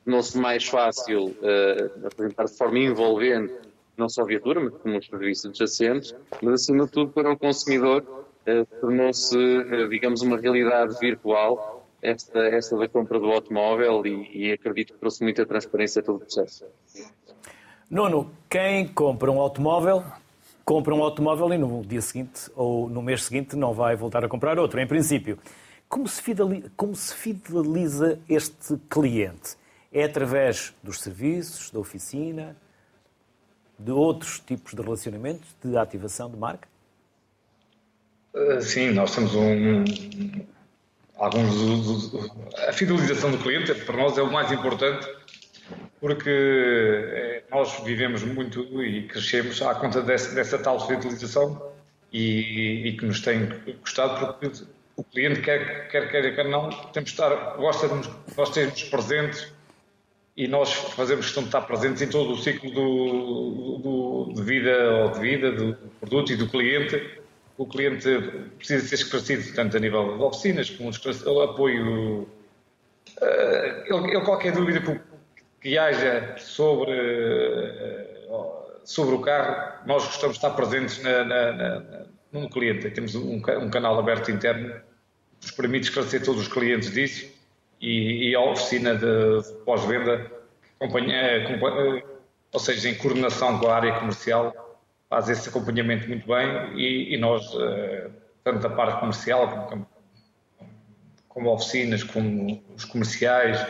[0.06, 3.54] não-se mais fácil eh, apresentar de forma envolvente
[3.98, 8.26] não só viatura, mas como os serviços adjacentes, mas acima de tudo para o consumidor
[8.80, 9.38] tornou-se,
[9.90, 15.24] digamos, uma realidade virtual esta, esta da compra do automóvel e, e acredito que trouxe
[15.24, 16.64] muita transparência a todo o processo.
[17.90, 20.04] Nono, quem compra um automóvel
[20.66, 24.28] compra um automóvel e no dia seguinte ou no mês seguinte não vai voltar a
[24.28, 25.38] comprar outro, em princípio.
[25.88, 29.56] Como se fideliza, como se fideliza este cliente?
[29.94, 32.58] É através dos serviços, da oficina,
[33.78, 36.68] de outros tipos de relacionamentos, de ativação de marca?
[38.36, 39.84] Eh, sim, nós temos um.
[41.18, 42.14] Alguns.
[42.68, 45.08] A fidelização do cliente, para nós, é o mais importante,
[46.02, 51.74] porque eh, nós vivemos muito e crescemos à conta dessa, dessa tal fidelização
[52.12, 53.48] e, e, que nos tem
[53.82, 54.66] custado, porque
[54.98, 59.55] o cliente quer, quer queira, quer não, temos de estar, gosta de nós termos presentes
[60.36, 65.04] e nós fazemos questão de estar presentes em todo o ciclo do, do, de vida
[65.04, 67.20] ou de vida do produto e do cliente.
[67.58, 68.10] O cliente
[68.58, 72.28] precisa ser esclarecido tanto a nível de oficinas como de apoio.
[73.22, 75.00] Eh, ele, ele, qualquer dúvida que,
[75.62, 78.28] que haja sobre, eh,
[78.84, 82.90] sobre o carro, nós gostamos de estar presentes na, na, na, no cliente.
[82.90, 84.74] Temos um, um canal aberto interno
[85.40, 87.35] que nos permite esclarecer todos os clientes disso
[87.82, 90.32] e, e a oficina de, de pós-venda,
[92.52, 94.54] ou seja, em coordenação com a área comercial,
[95.10, 98.10] faz esse acompanhamento muito bem e, e nós, eh,
[98.44, 99.88] tanto da parte comercial como,
[101.28, 103.66] como oficinas, como os comerciais,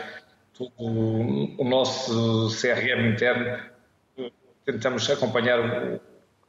[0.54, 3.60] tudo, o nosso CRM interno,
[4.64, 6.00] tentamos acompanhar o,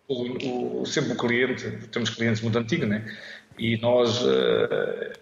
[0.07, 3.05] o, o, sempre o cliente, temos clientes muito antigos, né?
[3.57, 5.13] e nós uh,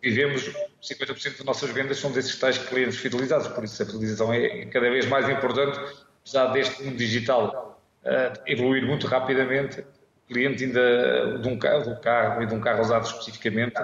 [0.00, 0.50] vivemos
[0.82, 4.90] 50% das nossas vendas são desses tais clientes fidelizados, por isso a fidelização é cada
[4.90, 5.78] vez mais importante,
[6.20, 12.00] apesar deste mundo digital uh, evoluir muito rapidamente, o cliente ainda de um carro, do
[12.00, 13.74] carro e de um carro usado especificamente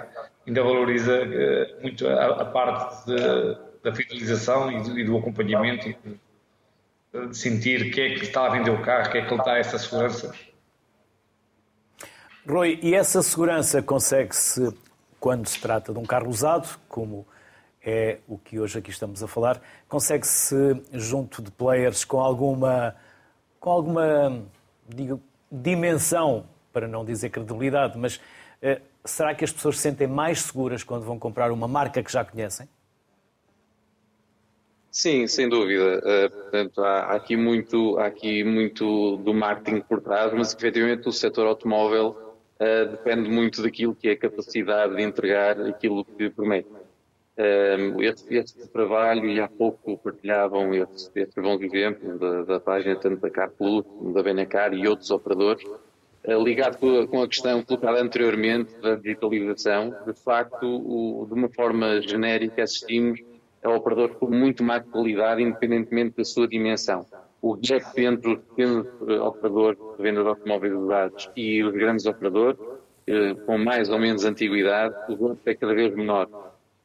[0.46, 5.88] ainda valoriza uh, muito a, a parte de, da fidelização e do, e do acompanhamento
[5.88, 5.96] e
[7.12, 9.42] de, de, sentir que é que está a vender o carro, que é que ele
[9.44, 10.34] dá essa segurança.
[12.48, 14.72] Rui, e essa segurança consegue-se
[15.20, 17.26] quando se trata de um carro usado, como
[17.85, 22.94] é o que hoje aqui estamos a falar, consegue-se junto de players com alguma,
[23.59, 24.42] com alguma
[24.88, 28.20] digo, dimensão, para não dizer credibilidade, mas
[28.61, 32.12] eh, será que as pessoas se sentem mais seguras quando vão comprar uma marca que
[32.12, 32.68] já conhecem?
[34.90, 35.98] Sim, sem dúvida.
[35.98, 41.09] Uh, portanto, há, há, aqui muito, há aqui muito do marketing por trás, mas efetivamente
[41.09, 42.27] o setor automóvel
[42.61, 46.68] uh, depende muito daquilo que é a capacidade de entregar aquilo que promete.
[47.38, 53.21] Um, este, este, trabalho, e há pouco partilhavam estes bons exemplos da, da, página tanto
[53.21, 58.03] da CarPlus, da Benacar e outros operadores, uh, ligado com a, com a, questão colocada
[58.03, 63.21] anteriormente da digitalização, de facto, o, de uma forma genérica assistimos
[63.62, 67.07] a operadores com muito mais qualidade, independentemente da sua dimensão
[67.40, 72.07] o gap entre os pequenos eh, operadores de venda de automóveis usados e os grandes
[72.07, 72.59] operadores,
[73.07, 76.29] eh, com mais ou menos antiguidade, o gap é cada vez menor.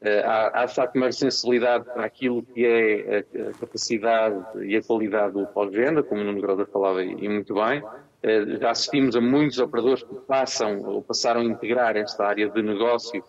[0.00, 4.82] Eh, há, há de facto uma sensibilidade para aquilo que é a capacidade e a
[4.82, 7.82] qualidade do pós-venda, como o Nuno Groda falava e muito bem.
[8.58, 13.22] Já assistimos a muitos operadores que passam ou passaram a integrar esta área de negócio,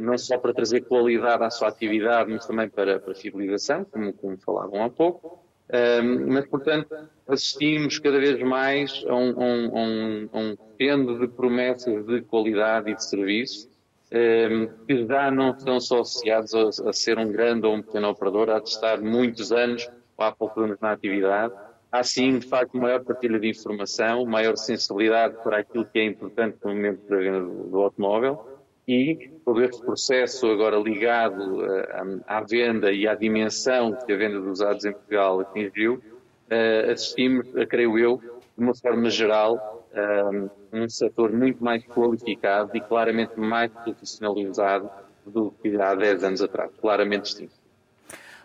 [0.00, 4.38] não só para trazer qualidade à sua atividade, mas também para, para fidelização, como, como
[4.38, 5.47] falavam há pouco.
[5.70, 6.94] Um, mas, portanto,
[7.26, 13.04] assistimos cada vez mais a um, um, um, um de promessas de qualidade e de
[13.04, 13.68] serviço
[14.86, 18.50] que já não são só associados a, a, ser um grande ou um pequeno operador,
[18.50, 21.52] há de estar muitos anos ou há poucos anos na atividade.
[21.92, 26.58] Há sim, de facto, maior partilha de informação, maior sensibilidade para aquilo que é importante
[26.64, 28.57] no momento do, do automóvel
[28.88, 34.40] e todo este processo agora ligado uh, à venda e à dimensão que a venda
[34.40, 39.76] dos usados em Portugal atingiu, uh, assistimos, uh, creio eu, de uma forma geral,
[40.72, 44.90] um setor muito mais qualificado e claramente mais profissionalizado
[45.24, 47.52] do que há 10 anos atrás, claramente distinto.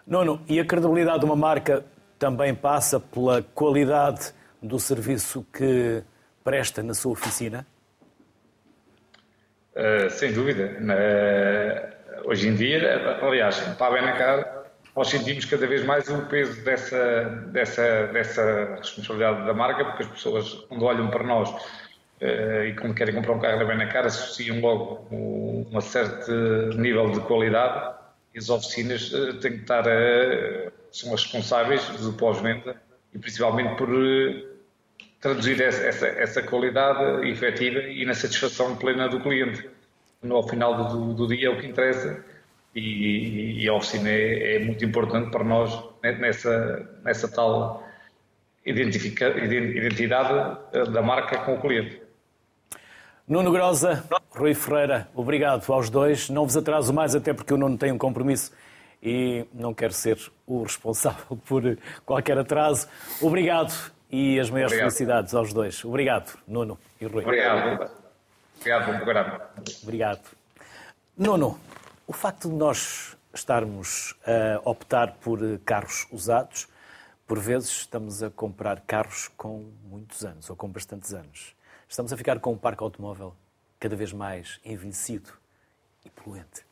[0.06, 1.84] Nono, e a credibilidade de uma marca
[2.18, 6.04] também passa pela qualidade do serviço que
[6.44, 7.66] presta na sua oficina?
[9.76, 10.78] Uh, sem dúvida.
[10.80, 14.64] Uh, hoje em dia, aliás, para a Benacar,
[14.96, 20.10] nós sentimos cada vez mais o peso dessa, dessa, dessa responsabilidade da marca, porque as
[20.10, 24.62] pessoas, quando olham para nós uh, e quando querem comprar um carro da Benacar, associam
[24.62, 26.32] logo um certo
[26.78, 27.96] nível de qualidade
[28.36, 29.10] e as oficinas
[29.42, 29.86] têm que estar,
[30.92, 32.76] são as responsáveis do pós-venda
[33.12, 33.90] e principalmente por
[35.24, 39.70] traduzir essa, essa qualidade efetiva e na satisfação plena do cliente.
[40.22, 42.24] No, ao final do, do dia é o que interessa
[42.76, 47.88] e, e a oficina é, é, muito importante para nós nessa, nessa tal
[48.66, 50.58] identidade
[50.92, 52.02] da marca com o cliente.
[53.26, 56.30] Nuno Grosa, Rui Ferreira, obrigado aos dois.
[56.30, 58.52] Não vos atraso mais, até porque o Nuno tem um compromisso
[59.02, 62.90] e não quero ser o responsável por qualquer atraso.
[63.22, 64.92] Obrigado e as maiores obrigado.
[64.92, 65.84] felicidades aos dois.
[65.84, 67.24] Obrigado, Nuno e Rui.
[67.24, 67.90] Obrigado.
[68.58, 69.42] Obrigado, bom programa.
[69.82, 70.22] Obrigado.
[71.18, 71.60] Nuno,
[72.06, 76.68] o facto de nós estarmos a optar por carros usados,
[77.26, 81.56] por vezes estamos a comprar carros com muitos anos ou com bastantes anos.
[81.90, 83.36] Estamos a ficar com um parque automóvel
[83.80, 85.32] cada vez mais envelhecido
[86.06, 86.64] e poluente.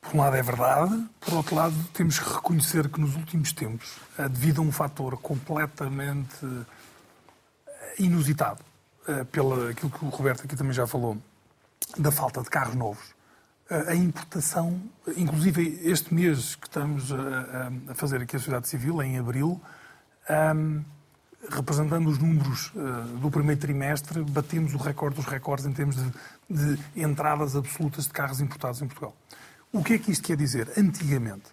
[0.00, 3.98] Por um lado é verdade, por outro lado temos que reconhecer que nos últimos tempos,
[4.18, 8.64] eh, devido a um fator completamente eh, inusitado,
[9.06, 11.18] eh, pelo aquilo que o Roberto aqui também já falou,
[11.98, 13.14] da falta de carros novos,
[13.86, 14.82] a importação,
[15.16, 19.60] inclusive este mês que estamos a, fazer aqui a sociedade civil, em abril,
[21.48, 22.72] representando os números
[23.20, 26.10] do primeiro trimestre, batemos o recorde dos recordes em termos de,
[26.50, 29.14] de entradas absolutas de carros importados em Portugal.
[29.72, 30.72] O que é que isto quer dizer?
[30.76, 31.44] Antigamente,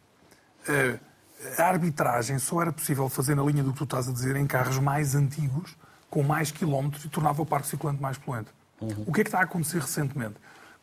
[1.58, 4.48] a arbitragem só era possível fazer na linha do que tu estás a dizer em
[4.48, 5.76] carros mais antigos,
[6.10, 8.50] com mais quilómetros e tornava o parque circulante mais poluente.
[8.82, 9.04] Uhum.
[9.06, 10.36] O que é que está a acontecer recentemente?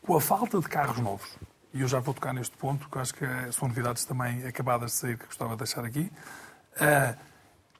[0.02, 1.28] Com a falta de carros novos,
[1.72, 4.96] e eu já vou tocar neste ponto, que acho que são novidades também acabadas de
[4.96, 6.12] sair que gostava de deixar aqui,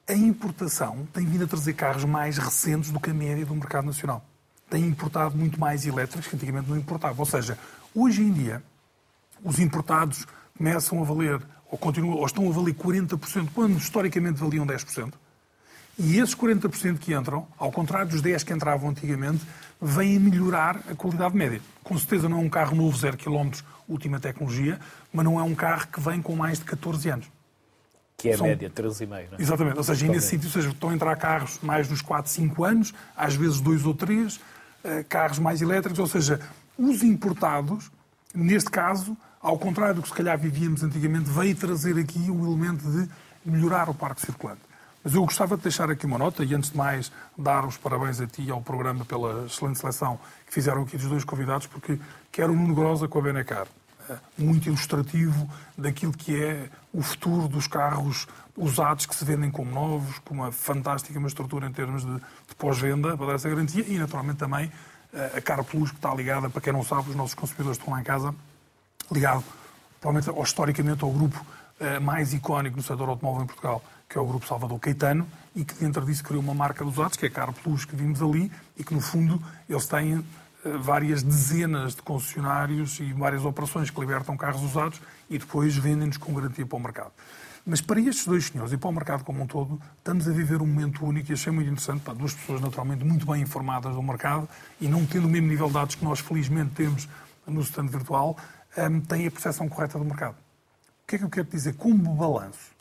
[0.07, 3.85] a importação tem vindo a trazer carros mais recentes do que a média do mercado
[3.85, 4.23] nacional.
[4.69, 7.15] Tem importado muito mais elétricos que antigamente não importava.
[7.19, 7.57] Ou seja,
[7.93, 8.61] hoje em dia,
[9.43, 10.25] os importados
[10.57, 15.13] começam a valer, ou, continuam, ou estão a valer 40%, quando historicamente valiam 10%.
[15.97, 19.41] E esses 40% que entram, ao contrário dos 10% que entravam antigamente,
[19.81, 21.61] vêm a melhorar a qualidade média.
[21.83, 23.51] Com certeza não é um carro novo, 0 km,
[23.87, 24.79] última tecnologia,
[25.13, 27.31] mas não é um carro que vem com mais de 14 anos.
[28.17, 28.47] Que é a São...
[28.47, 29.07] média, 13,5.
[29.07, 29.27] Não é?
[29.39, 29.77] Exatamente.
[29.77, 33.35] Ou seja, nesse sentido, seja, estão a entrar carros mais dos 4, 5 anos, às
[33.35, 34.39] vezes 2 ou 3,
[34.83, 36.39] eh, carros mais elétricos, ou seja,
[36.77, 37.91] os importados,
[38.33, 39.15] neste caso,
[39.45, 43.07] ao contrário do que se calhar vivíamos antigamente, veio trazer aqui o elemento de
[43.45, 44.61] melhorar o parque circulante.
[45.03, 48.19] Mas eu gostava de deixar aqui uma nota e, antes de mais, dar os parabéns
[48.19, 51.99] a ti e ao programa pela excelente seleção que fizeram aqui dos dois convidados, porque
[52.31, 53.67] quero o Nuno Grosa com a Benecar.
[54.09, 58.27] Eh, muito ilustrativo daquilo que é o futuro dos carros
[58.57, 62.55] usados que se vendem como novos, com uma fantástica uma estrutura em termos de, de
[62.57, 64.71] pós-venda para dar essa garantia e, naturalmente, também
[65.13, 67.93] eh, a Car Plus, que está ligada, para quem não sabe, os nossos consumidores estão
[67.93, 68.33] lá em casa,
[69.11, 69.43] ligado,
[69.99, 71.45] provavelmente, ou, historicamente, ao grupo
[71.79, 75.63] uh, mais icónico no setor automóvel em Portugal, que é o grupo Salvador Caetano, e
[75.63, 78.21] que dentro disso criou uma marca dos usados, que é a Car Plus, que vimos
[78.21, 80.25] ali, e que, no fundo, eles têm uh,
[80.79, 86.33] várias dezenas de concessionários e várias operações que libertam carros usados e depois vendem-nos com
[86.33, 87.11] garantia para o mercado.
[87.67, 90.61] Mas para estes dois senhores e para o mercado como um todo, estamos a viver
[90.61, 92.01] um momento único e achei muito interessante.
[92.01, 94.47] Pá, duas pessoas naturalmente muito bem informadas do mercado
[94.79, 97.09] e não tendo o mesmo nível de dados que nós felizmente temos
[97.47, 98.37] no stand virtual,
[98.77, 100.35] um, têm a percepção correta do mercado.
[101.03, 101.73] O que é que eu quero dizer?
[101.75, 102.71] Como balanço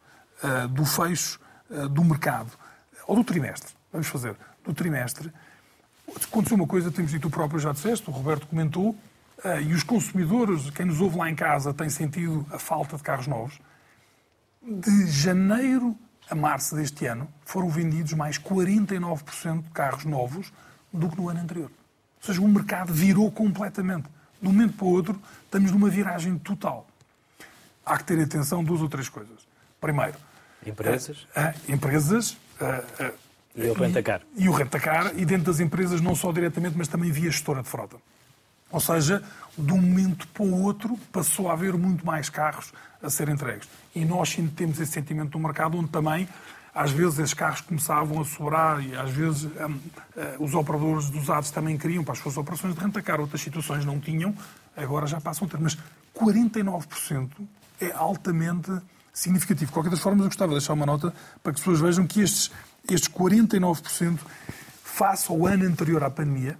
[0.42, 1.38] uh, do fecho
[1.70, 2.50] uh, do mercado,
[3.06, 5.30] ou do trimestre, vamos fazer, do trimestre,
[6.26, 9.82] aconteceu uma coisa, temos dito, tu próprio já disseste, o Roberto comentou, uh, e os
[9.82, 13.60] consumidores, quem nos ouve lá em casa, tem sentido a falta de carros novos.
[14.62, 15.96] De janeiro
[16.30, 20.52] a março deste ano, foram vendidos mais 49% de carros novos
[20.92, 21.70] do que no ano anterior.
[21.70, 24.08] Ou seja, o mercado virou completamente
[24.44, 26.86] de um momento para o outro, estamos numa viragem total.
[27.84, 29.46] Há que ter atenção duas ou três coisas.
[29.80, 30.14] Primeiro,
[30.66, 33.12] empresas, uh, empresas uh,
[33.56, 34.20] e o rentacar.
[34.36, 37.62] E, e o rentacar, e dentro das empresas, não só diretamente, mas também via gestora
[37.62, 37.96] de frota.
[38.70, 39.22] Ou seja,
[39.56, 43.68] de um momento para o outro, passou a haver muito mais carros a serem entregues.
[43.94, 46.28] E nós temos esse sentimento no mercado, onde também
[46.74, 49.80] às vezes esses carros começavam a sobrar e às vezes um, uh,
[50.16, 53.84] eh, os operadores dos usados também queriam para as suas operações de rentacar, outras situações
[53.84, 54.34] não tinham,
[54.76, 55.60] agora já passam a ter.
[55.60, 55.78] Mas
[56.14, 57.30] 49%
[57.80, 58.72] é altamente
[59.12, 59.66] significativo.
[59.66, 62.06] De qualquer das formas, eu gostava de deixar uma nota para que as pessoas vejam
[62.06, 62.50] que estes,
[62.90, 64.18] estes 49%,
[64.82, 66.58] face ao ano anterior à pandemia,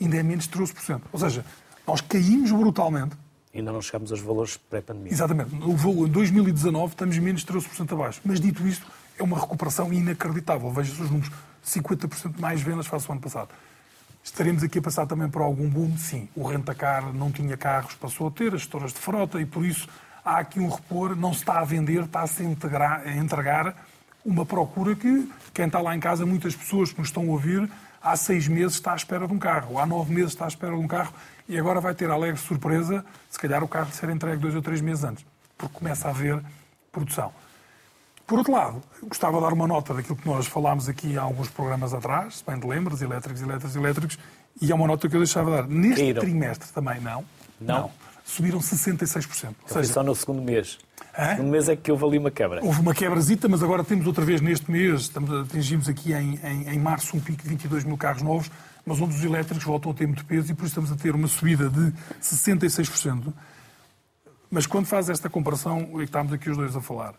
[0.00, 1.02] ainda é menos de 13%.
[1.12, 1.44] Ou seja,
[1.86, 3.16] nós caímos brutalmente.
[3.54, 5.12] Ainda não chegamos aos valores pré-pandemia.
[5.12, 5.54] Exatamente.
[5.54, 8.20] No voo em 2019 estamos menos de 13% abaixo.
[8.24, 8.86] Mas dito isto,
[9.22, 10.70] é uma recuperação inacreditável.
[10.70, 11.32] Veja-se os números,
[11.64, 13.48] 50% mais vendas face ao ano passado.
[14.22, 15.96] Estaremos aqui a passar também por algum boom?
[15.96, 16.28] Sim.
[16.34, 19.88] O rentacar não tinha carros, passou a ter, as gestoras de frota, e por isso
[20.24, 23.74] há aqui um repor, não se está a vender, está-se a, integrar, a entregar
[24.24, 27.68] uma procura que quem está lá em casa, muitas pessoas que nos estão a ouvir,
[28.00, 30.74] há seis meses está à espera de um carro, há nove meses está à espera
[30.74, 31.12] de um carro,
[31.48, 34.62] e agora vai ter a alegre surpresa, se calhar o carro ser entregue dois ou
[34.62, 35.26] três meses antes,
[35.58, 36.40] porque começa a haver
[36.92, 37.32] produção.
[38.26, 41.48] Por outro lado, gostava de dar uma nota daquilo que nós falámos aqui há alguns
[41.48, 44.18] programas atrás, se bem te lembras, elétricos, elétricos, elétricos,
[44.60, 45.68] e é uma nota que eu deixava de dar.
[45.68, 46.20] Neste Caíram.
[46.22, 47.24] trimestre também não.
[47.60, 47.90] Não?
[48.24, 49.48] Subiram 66%.
[49.62, 50.78] Ou seja, só no segundo mês.
[51.18, 51.22] Hã?
[51.22, 52.64] No segundo mês é que houve ali uma quebra.
[52.64, 56.68] Houve uma quebrazita, mas agora temos outra vez neste mês, estamos, atingimos aqui em, em,
[56.70, 58.50] em março um pico de 22 mil carros novos,
[58.86, 61.14] mas onde os elétricos voltam a ter muito peso e por isso estamos a ter
[61.14, 63.32] uma subida de 66%.
[64.50, 67.14] Mas quando faz esta comparação, é que estamos aqui os dois a falar,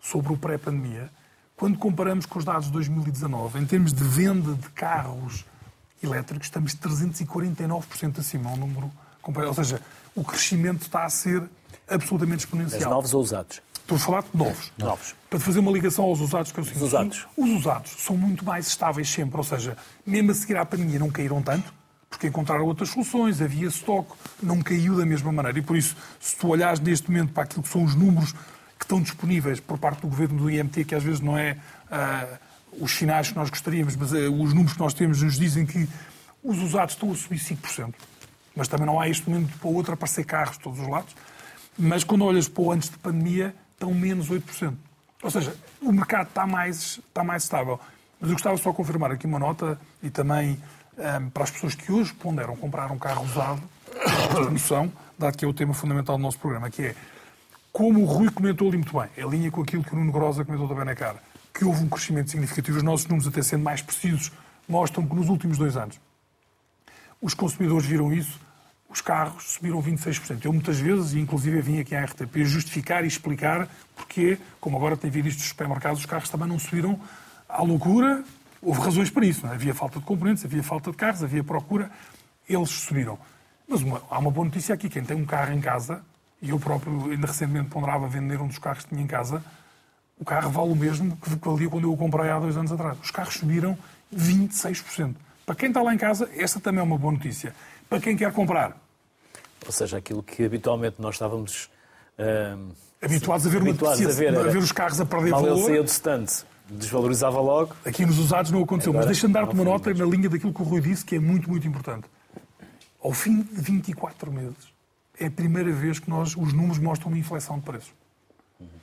[0.00, 1.10] sobre o pré-pandemia,
[1.56, 5.44] quando comparamos com os dados de 2019, em termos de venda de carros
[6.02, 9.50] elétricos, estamos 349% acima, um número comparado.
[9.50, 9.82] Ou seja,
[10.14, 11.42] o crescimento está a ser
[11.88, 12.90] absolutamente Mas exponencial.
[12.90, 13.60] novos ou usados?
[13.74, 14.72] Estou a falar de novos.
[14.76, 15.14] Novos.
[15.30, 17.26] Para fazer uma ligação aos usados, que é o seguinte, usados.
[17.36, 19.76] Os usados são muito mais estáveis sempre, ou seja,
[20.06, 21.72] mesmo a seguir à pandemia não caíram tanto,
[22.08, 25.58] porque encontraram outras soluções, havia estoque, não caiu da mesma maneira.
[25.58, 28.34] E por isso, se tu olhares neste momento para aquilo que são os números
[28.88, 31.58] estão disponíveis por parte do governo do IMT, que às vezes não é
[31.90, 32.26] ah,
[32.80, 35.86] os sinais que nós gostaríamos, mas ah, os números que nós temos nos dizem que
[36.42, 37.92] os usados estão a subir 5%.
[38.56, 41.14] Mas também não há este momento para outro aparecer carros de todos os lados.
[41.78, 44.74] Mas quando olhas para o antes de pandemia, estão menos 8%.
[45.22, 47.78] Ou seja, o mercado está mais, está mais estável.
[48.18, 50.58] Mas eu gostava só de confirmar aqui uma nota e também
[50.96, 53.62] ehm, para as pessoas que hoje ponderam comprar um carro usado,
[54.50, 56.94] noção, dado que é o tema fundamental do nosso programa, que é
[57.72, 60.44] como o Rui comentou ali muito bem, em linha com aquilo que o Nuno Grosa
[60.44, 61.22] comentou também na cara,
[61.54, 64.32] que houve um crescimento significativo, os nossos números, até sendo mais precisos,
[64.68, 66.00] mostram que nos últimos dois anos
[67.20, 68.38] os consumidores viram isso,
[68.88, 70.44] os carros subiram 26%.
[70.44, 74.96] Eu muitas vezes, e inclusive vim aqui à RTP, justificar e explicar porque, como agora
[74.96, 76.98] tem vindo isto dos supermercados, os carros também não subiram
[77.48, 78.24] à loucura.
[78.62, 79.44] Houve razões para isso.
[79.44, 79.56] Não é?
[79.56, 81.90] Havia falta de componentes, havia falta de carros, havia procura.
[82.48, 83.18] Eles subiram.
[83.68, 84.88] Mas uma- há uma boa notícia aqui.
[84.88, 86.02] Quem tem um carro em casa,
[86.40, 89.42] e eu próprio ainda recentemente ponderava vender um dos carros que tinha em casa,
[90.18, 92.98] o carro vale o mesmo que valia quando eu o comprei há dois anos atrás.
[93.02, 93.76] Os carros subiram
[94.14, 95.14] 26%.
[95.46, 97.54] Para quem está lá em casa, essa também é uma boa notícia.
[97.88, 98.76] Para quem quer comprar,
[99.64, 101.70] Ou seja, aquilo que habitualmente nós estávamos
[102.18, 102.70] ahm,
[103.02, 105.40] habituados a ver uma habituados a notícia, ver, a ver os carros a perder mal
[105.40, 106.26] ele valor, saía do stand,
[106.68, 107.74] desvalorizava logo.
[107.84, 108.92] aqui nos usados não aconteceu.
[108.92, 111.18] Agora, Mas deixa-me dar-te uma nota na linha daquilo que o Rui disse, que é
[111.18, 112.06] muito, muito importante.
[113.02, 114.77] Ao fim de 24 meses,
[115.18, 117.92] é a primeira vez que nós, os números mostram uma inflexão de preços.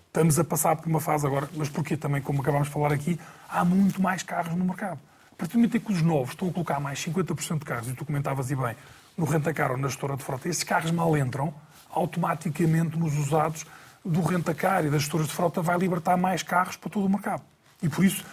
[0.08, 3.20] Estamos a passar por uma fase agora, mas porquê também, como acabámos de falar aqui,
[3.50, 5.00] há muito mais carros no mercado.
[5.32, 7.90] A partir do momento em que os novos estão a colocar mais 50% de carros,
[7.90, 8.76] e tu comentavas e bem,
[9.18, 11.54] no renta-car ou na gestora de frota, esses carros mal entram,
[11.90, 13.66] automaticamente nos usados
[14.04, 17.42] do renta-car e das gestoras de frota vai libertar mais carros para todo o mercado.
[17.82, 18.24] E por isso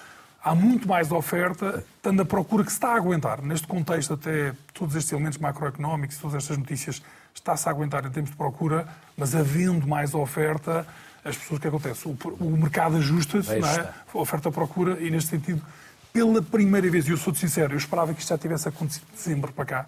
[0.42, 3.42] há muito mais oferta, estando a procura que se está a aguentar.
[3.42, 7.02] Neste contexto, até todos estes elementos macroeconómicos, todas estas notícias,
[7.34, 10.86] está-se a aguentar em termos de procura, mas havendo mais oferta,
[11.24, 12.08] as pessoas, o que acontece?
[12.08, 13.92] O, o mercado ajusta-se, não é?
[14.14, 15.62] oferta-procura, e neste sentido,
[16.12, 19.16] pela primeira vez, e eu sou-te sincero, eu esperava que isto já tivesse acontecido de
[19.16, 19.86] dezembro para cá,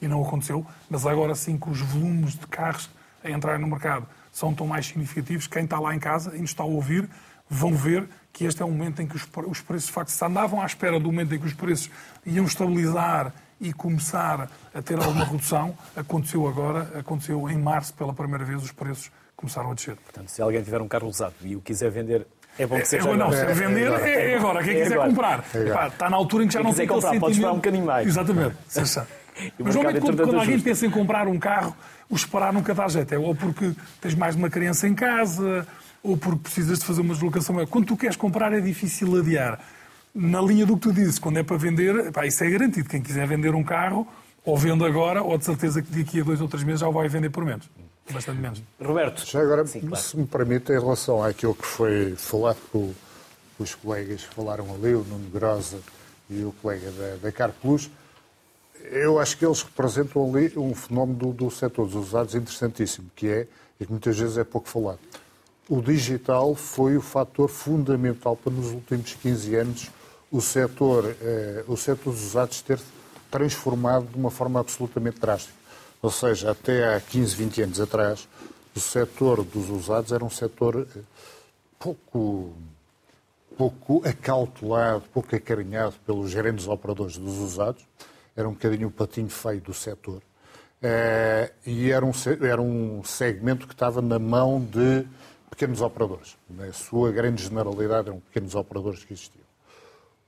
[0.00, 2.90] e não aconteceu, mas agora sim que os volumes de carros
[3.24, 6.50] a entrarem no mercado são tão mais significativos, quem está lá em casa e nos
[6.50, 7.08] está a ouvir,
[7.48, 10.24] vão ver que este é um momento em que os, os preços, de facto, se
[10.24, 11.90] andavam à espera do momento em que os preços
[12.24, 18.44] iam estabilizar e começar a ter alguma redução, aconteceu agora, aconteceu em março pela primeira
[18.44, 19.96] vez, os preços começaram a descer.
[19.96, 22.26] Portanto, se alguém tiver um carro usado e o quiser vender,
[22.58, 23.54] é bom que É, seja não, agora.
[23.54, 24.62] se vender é, é agora.
[24.62, 25.08] Quem É quiser agora.
[25.10, 25.44] comprar.
[25.54, 27.56] Epá, está na altura em que já Quem não tem comprar, pode esperar um sentimento-
[27.56, 28.06] bocadinho mais.
[28.06, 28.56] Exatamente.
[29.58, 31.76] Mas normalmente quando, quando alguém pensa em comprar um carro,
[32.08, 33.14] o esperar nunca dá jeito.
[33.14, 35.66] É ou porque tens mais de uma criança em casa,
[36.02, 37.66] ou porque precisas de fazer uma deslocação.
[37.66, 39.58] Quando tu queres comprar é difícil adiar.
[40.18, 42.88] Na linha do que tu dizes, quando é para vender, epá, isso é garantido.
[42.88, 44.08] Quem quiser vender um carro,
[44.46, 46.92] ou vende agora, ou de certeza que daqui a dois ou três meses já o
[46.92, 47.68] vai vender por menos.
[48.10, 48.62] Bastante menos.
[48.80, 49.96] Roberto, Já agora, Sim, claro.
[49.96, 52.94] se me permite, em relação àquilo que foi falado por,
[53.58, 55.80] os colegas que falaram ali, o Nuno Grosa
[56.30, 57.90] e o colega da, da Car Plus,
[58.84, 63.28] eu acho que eles representam ali um fenómeno do, do setor dos usados interessantíssimo, que
[63.28, 63.46] é,
[63.78, 64.98] e que muitas vezes é pouco falado.
[65.68, 69.90] O digital foi o fator fundamental para, nos últimos 15 anos,
[70.36, 72.78] o setor, eh, o setor dos usados ter
[73.30, 75.56] transformado de uma forma absolutamente drástica.
[76.02, 78.28] Ou seja, até há 15, 20 anos atrás,
[78.74, 81.00] o setor dos usados era um setor eh,
[81.78, 82.52] pouco,
[83.56, 87.82] pouco acautelado, pouco acarinhado pelos grandes operadores dos usados.
[88.36, 90.20] Era um bocadinho o patinho feio do setor.
[90.82, 92.12] Eh, e era um,
[92.42, 95.06] era um segmento que estava na mão de
[95.48, 96.36] pequenos operadores.
[96.50, 99.45] Na sua grande generalidade eram pequenos operadores que existiam.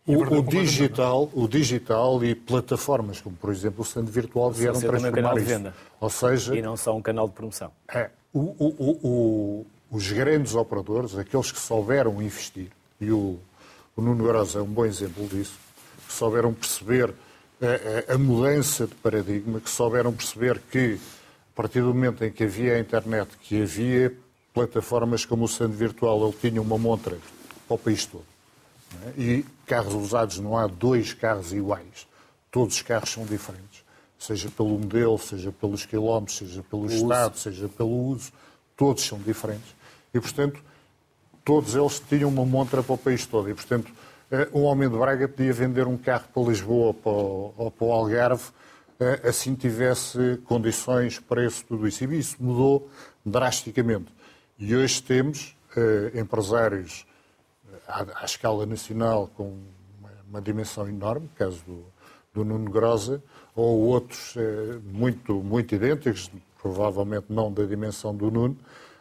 [0.08, 4.74] E O, o digital, o digital e plataformas como, por exemplo, o stand virtual vieram
[4.74, 5.50] ser também um canal transformar de isso.
[5.50, 5.74] venda.
[6.00, 7.70] Ou seja, e não só um canal de promoção.
[7.92, 12.68] é, o, os grandes operadores, aqueles que souberam investir,
[13.00, 13.38] e o,
[13.96, 15.58] Nuno Grosa é um bom exemplo disso,
[16.06, 17.12] que souberam perceber
[17.60, 20.98] a, a, a mudança de paradigma, que souberam perceber que,
[21.52, 24.14] a partir do momento em que havia a internet, que havia
[24.54, 27.18] plataformas como o Sand Virtual, ele tinha uma montra
[27.66, 28.24] para o país todo.
[29.06, 29.20] É?
[29.20, 32.06] E carros usados, não há dois carros iguais.
[32.50, 33.84] Todos os carros são diferentes.
[34.18, 37.42] Seja pelo modelo, seja pelos quilómetros, seja pelo o estado, uso.
[37.42, 38.32] seja pelo uso.
[38.76, 39.74] Todos são diferentes.
[40.12, 40.62] E, portanto,
[41.44, 43.48] todos eles tinham uma montra para o país todo.
[43.48, 43.92] E, portanto,
[44.30, 48.44] eh, um homem de Braga podia vender um carro para Lisboa ou para o Algarve,
[48.98, 52.04] eh, assim tivesse condições, preço, tudo isso.
[52.04, 52.90] E isso mudou
[53.24, 54.12] drasticamente.
[54.58, 57.06] E hoje temos eh, empresários
[57.88, 59.56] à, à, escala nacional com
[59.98, 61.84] uma, uma dimensão enorme, caso do,
[62.32, 63.22] do Nuno Grosa,
[63.56, 64.36] ou outros
[64.84, 66.30] muito, muito idênticos,
[66.62, 68.56] provavelmente não da dimensão do Nuno,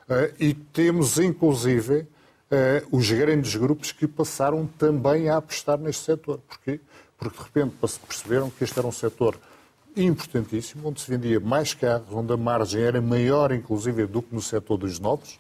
[0.10, 2.08] eh, e temos, inclusive,
[2.50, 6.40] eh, os grandes grupos que passaram também a apostar neste setor.
[6.48, 6.80] Porquê?
[7.18, 9.38] Porque, de repente, perceberam que este era um setor
[9.96, 14.42] importantíssimo, onde se vendia mais carros, onde a margem era maior, inclusive, do que no
[14.42, 15.40] setor dos novos,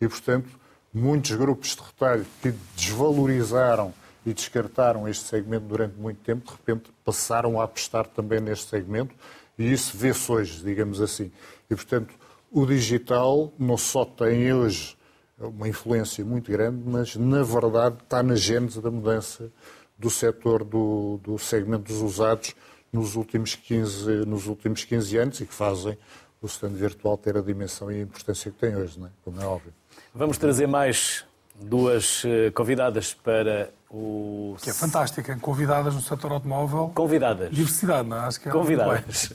[0.00, 0.48] e, portanto,
[0.92, 3.92] muitos grupos de retalho que desvalorizaram
[4.24, 9.14] e descartaram este segmento durante muito tempo, de repente passaram a apostar também neste segmento,
[9.58, 11.32] e isso vê-se hoje, digamos assim.
[11.70, 12.14] E, portanto,
[12.50, 14.96] o digital não só tem hoje
[15.38, 19.50] uma influência muito grande, mas na verdade está na gênese da mudança
[19.96, 22.54] do setor do, do segmento dos usados
[22.92, 25.96] nos últimos, 15, nos últimos 15 anos e que fazem
[26.40, 29.10] o stand virtual ter a dimensão e a importância que tem hoje, não é?
[29.24, 29.72] como é óbvio.
[30.14, 31.24] Vamos trazer mais
[31.54, 34.56] duas eh, convidadas para o.
[34.62, 36.92] Que é fantástica, convidadas no setor automóvel.
[36.94, 37.50] Convidadas.
[37.50, 38.20] Diversidade, não é?
[38.20, 39.32] Acho que é Convidadas.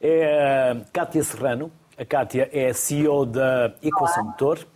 [0.00, 4.66] É a Cátia Serrano, a Kátia é CEO da Equação Motor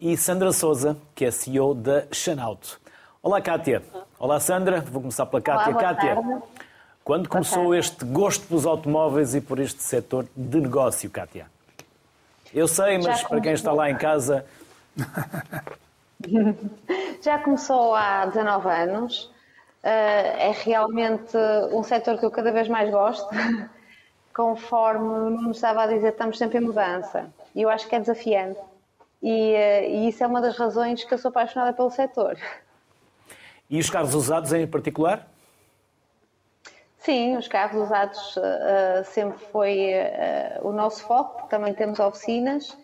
[0.00, 2.76] e Sandra Souza, que é CEO da Shanaut.
[3.22, 3.82] Olá, Kátia.
[4.18, 4.82] Olá, Sandra.
[4.82, 5.72] Vou começar pela Kátia.
[5.72, 6.42] Olá, Kátia, tarde.
[7.02, 11.46] quando começou este gosto pelos automóveis e por este setor de negócio, Kátia?
[12.56, 14.44] Eu sei, mas para quem está lá em casa.
[17.22, 19.30] Já começou há 19 anos.
[19.82, 21.36] Eh, é realmente
[21.70, 23.28] um setor que eu cada vez mais gosto.
[24.36, 27.26] conforme Nuno estava a dizer, estamos sempre em mudança.
[27.54, 28.60] E eu acho que é desafiante.
[29.22, 32.36] E, eh, e, isso é uma das razões que eu sou apaixonada pelo setor.
[33.70, 35.26] E os carros usados em particular?
[37.06, 42.76] Sim, os carros usados uh, sempre foi uh, o nosso foco, também temos oficinas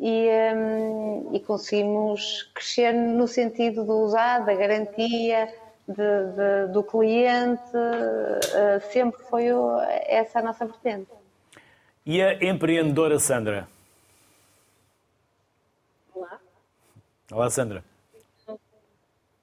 [0.00, 5.48] e, um, e conseguimos crescer no sentido do usado, da garantia,
[5.86, 11.12] de, de, do cliente, uh, sempre foi o, essa a nossa vertente.
[12.04, 13.68] E a empreendedora Sandra?
[16.12, 16.40] Olá.
[17.30, 17.84] Olá, Sandra.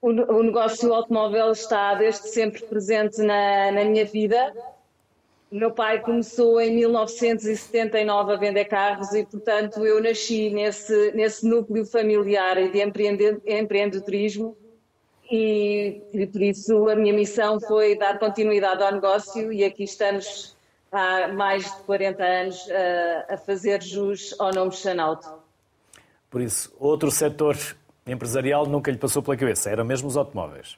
[0.06, 4.53] O, negócio automóvel está desde sempre presente na, na minha vida.
[5.51, 11.47] O meu pai começou em 1979 a vender carros e, portanto, eu nasci nesse, nesse
[11.47, 12.84] núcleo familiar de
[13.47, 14.56] empreendedorismo
[15.32, 20.56] e, e, por isso a minha missão foi dar continuidade ao negócio e aqui estamos
[20.91, 25.28] há mais de 40 anos a, a fazer jus ao nome Xanauto.
[26.30, 27.58] Por isso, outro setor
[28.12, 30.78] empresarial nunca lhe passou pela cabeça, eram mesmo os automóveis?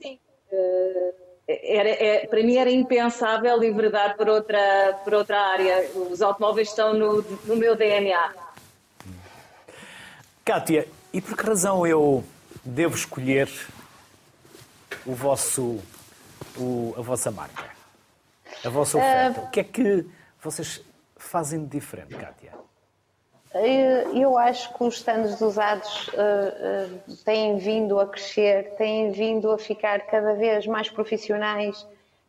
[0.00, 0.18] Sim.
[0.50, 1.14] Uh,
[1.48, 5.88] era, é, para mim era impensável enveredar por outra, por outra área.
[5.94, 8.34] Os automóveis estão no, no meu DNA.
[10.44, 12.24] Kátia, e por que razão eu
[12.64, 13.48] devo escolher
[15.04, 15.80] o vosso,
[16.56, 17.70] o, a vossa marca,
[18.64, 19.40] a vossa oferta?
[19.40, 20.06] Uh, o que é que
[20.42, 20.82] vocês
[21.16, 22.52] fazem de diferente, Kátia?
[24.12, 29.58] Eu acho que os stands usados uh, uh, têm vindo a crescer, têm vindo a
[29.58, 31.86] ficar cada vez mais profissionais.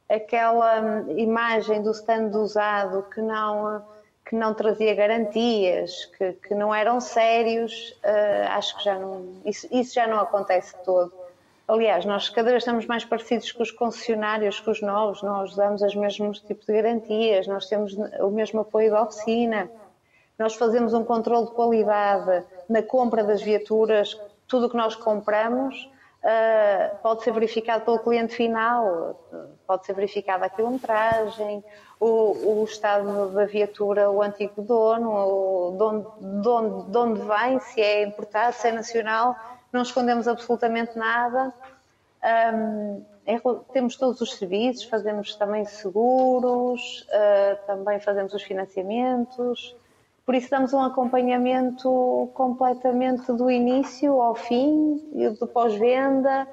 [0.09, 3.83] Aquela um, imagem do stand usado que não
[4.27, 9.65] que não trazia garantias, que, que não eram sérios, uh, acho que já não, isso,
[9.71, 11.13] isso, já não acontece todo.
[11.65, 15.81] Aliás, nós cada vez estamos mais parecidos com os concessionários, com os novos, nós damos
[15.81, 19.69] os mesmos tipos de garantias, nós temos o mesmo apoio da oficina,
[20.37, 25.89] nós fazemos um controle de qualidade na compra das viaturas, tudo o que nós compramos
[26.23, 29.19] uh, pode ser verificado pelo cliente final,
[29.65, 31.63] pode ser verificada a quilometragem,
[31.99, 37.21] o, o, estado da viatura, o antigo dono, o, de, onde, de, onde, de onde
[37.21, 39.35] vem, se é importado, se é nacional,
[39.71, 41.53] não escondemos absolutamente nada.
[42.53, 43.39] Um, é,
[43.73, 49.75] temos todos os serviços, fazemos também seguros, uh, também fazemos os financiamentos.
[50.27, 55.01] Por isso damos um acompanhamento completamente do início ao fim,
[55.39, 56.45] do pós-venda,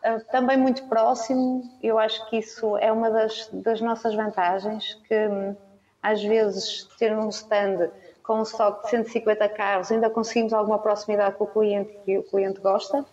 [0.00, 1.64] eh, também muito próximo.
[1.82, 5.56] Eu acho que isso é uma das, das nossas vantagens, que hum,
[6.00, 7.90] às vezes ter um stand
[8.22, 12.22] com um estoque de 150 carros ainda conseguimos alguma proximidade com o cliente que o
[12.22, 13.04] cliente gosta.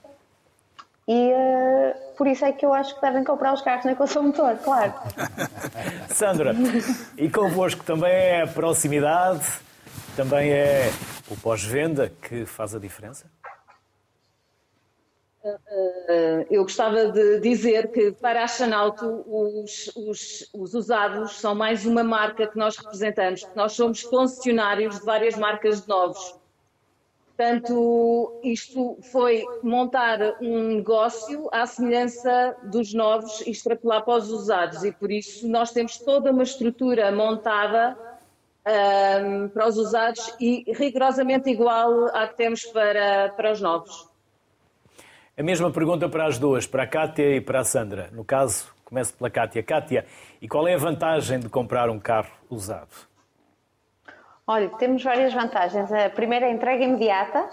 [1.07, 4.22] E uh, por isso é que eu acho que devem comprar os carros na Equação
[4.22, 4.93] Motor, claro.
[6.14, 6.53] Sandra,
[7.18, 9.41] e convosco também é a proximidade,
[10.16, 10.89] também é
[11.30, 13.26] o pós-venda que faz a diferença?
[15.43, 21.86] Eh, eu gostava de dizer que para a Chanalto os, os, os, usados são mais
[21.86, 23.45] uma marca que nós representamos.
[23.55, 26.36] Nós somos concessionários de várias marcas de novos.
[27.36, 34.84] Portanto, isto foi montar um negócio à semelhança dos novos e extrapolar para os usados.
[34.84, 37.97] E por isso nós temos toda uma estrutura montada
[38.66, 44.09] um, para os usados e rigorosamente igual à que temos para, para os novos.
[45.38, 48.09] A mesma pergunta para as duas, para a Kátia e para a Sandra.
[48.11, 49.64] No caso, começo pela Kátia.
[49.64, 50.05] Kátia,
[50.41, 52.91] e qual é a vantagem de comprar um carro usado?
[54.45, 55.91] Olha, temos várias vantagens.
[55.91, 57.49] A primeira é a entrega imediata,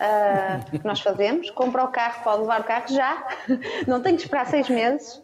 [0.00, 1.50] uh, que nós fazemos.
[1.50, 3.26] Compra o carro, pode levar o carro já.
[3.86, 5.22] Não tem que esperar seis meses.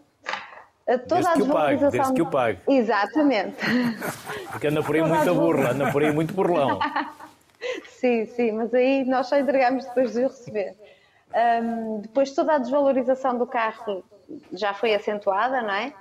[0.86, 2.58] Toda desde que o pague, desde que o pague.
[2.68, 3.56] Exatamente.
[4.52, 6.78] Porque anda por aí muita burla, anda por aí muito burlão.
[7.90, 10.76] sim, sim, mas aí nós só entregamos depois de o receber.
[11.34, 14.04] Um, depois toda a desvalorização do carro
[14.52, 15.92] já foi acentuada, não é?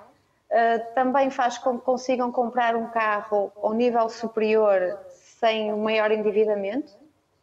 [0.51, 6.11] Uh, também faz com que consigam comprar um carro ao nível superior sem o maior
[6.11, 6.93] endividamento.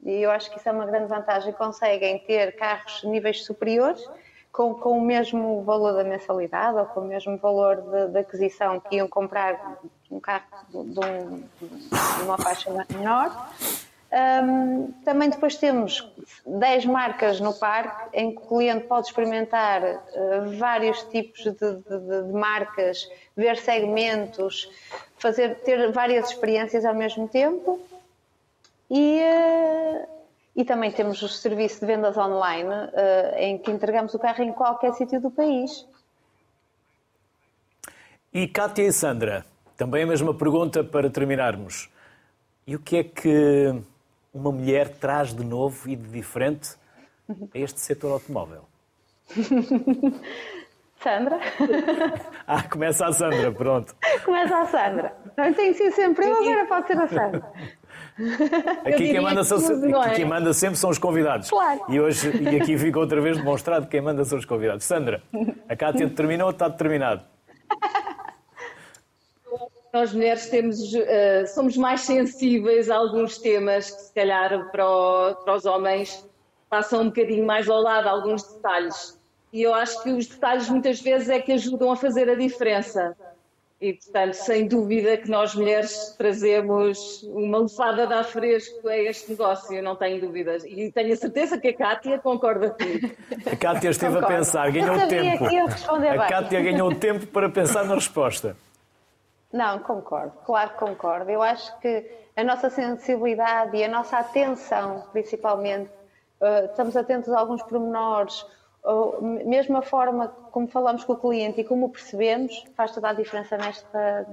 [0.05, 1.53] E eu acho que isso é uma grande vantagem.
[1.53, 4.09] Conseguem ter carros níveis superiores
[4.53, 7.77] com, com o mesmo valor da mensalidade ou com o mesmo valor
[8.11, 9.81] de aquisição que iam comprar
[10.11, 13.51] um carro de, um, de uma faixa menor.
[14.13, 16.07] Um, também depois temos
[16.45, 22.23] 10 marcas no parque em que o cliente pode experimentar uh, vários tipos de, de,
[22.27, 24.71] de, marcas, ver segmentos,
[25.17, 27.81] fazer, ter várias experiências ao mesmo tempo.
[28.91, 30.07] E, uh,
[30.55, 34.53] e também temos o serviço de vendas online, uh, em que entregamos o carro em
[34.53, 35.87] qualquer sítio do país.
[38.33, 39.45] E Cátia e Sandra,
[39.77, 41.91] também a mesma pergunta para terminarmos.
[42.67, 43.75] E o que é que
[44.33, 46.77] uma mulher traz de novo e de diferente
[47.55, 48.65] a este setor automóvel?
[51.03, 51.39] Sandra?
[52.45, 53.95] Ah, começa a Sandra, pronto.
[54.25, 55.17] Começa a Sandra.
[55.37, 57.53] Não tem ser sempre eu, agora pode ser a Sandra.
[58.85, 60.15] Aqui quem manda, são, é?
[60.15, 61.49] quem manda sempre são os convidados.
[61.49, 61.81] Claro.
[61.89, 64.85] E, hoje, e aqui fica outra vez demonstrado que quem manda são os convidados.
[64.85, 65.23] Sandra,
[65.69, 67.23] a Cátia determinou ou está determinado?
[69.93, 75.35] Nós mulheres temos, uh, somos mais sensíveis a alguns temas que se calhar para, o,
[75.37, 76.27] para os homens
[76.71, 79.21] passam um bocadinho mais ao lado alguns detalhes.
[79.53, 83.15] E eu acho que os detalhes muitas vezes é que ajudam a fazer a diferença.
[83.83, 89.33] E, portanto, sem dúvida que nós mulheres trazemos uma lefada de ar fresco a este
[89.33, 90.63] negócio, não tenho dúvidas.
[90.65, 93.11] E tenho a certeza que a Cátia concorda comigo.
[93.45, 94.35] A Cátia esteve Concordo.
[94.35, 95.45] a pensar, ganhou tempo.
[95.45, 98.57] A Cátia ganhou tempo para pensar na resposta.
[99.53, 101.29] Não, concordo, claro que concordo.
[101.29, 102.07] Eu acho que
[102.37, 105.91] a nossa sensibilidade e a nossa atenção, principalmente,
[106.41, 108.47] uh, estamos atentos a alguns pormenores,
[109.45, 113.13] mesmo a forma como falamos com o cliente e como o percebemos, faz toda a
[113.13, 114.27] diferença nesta,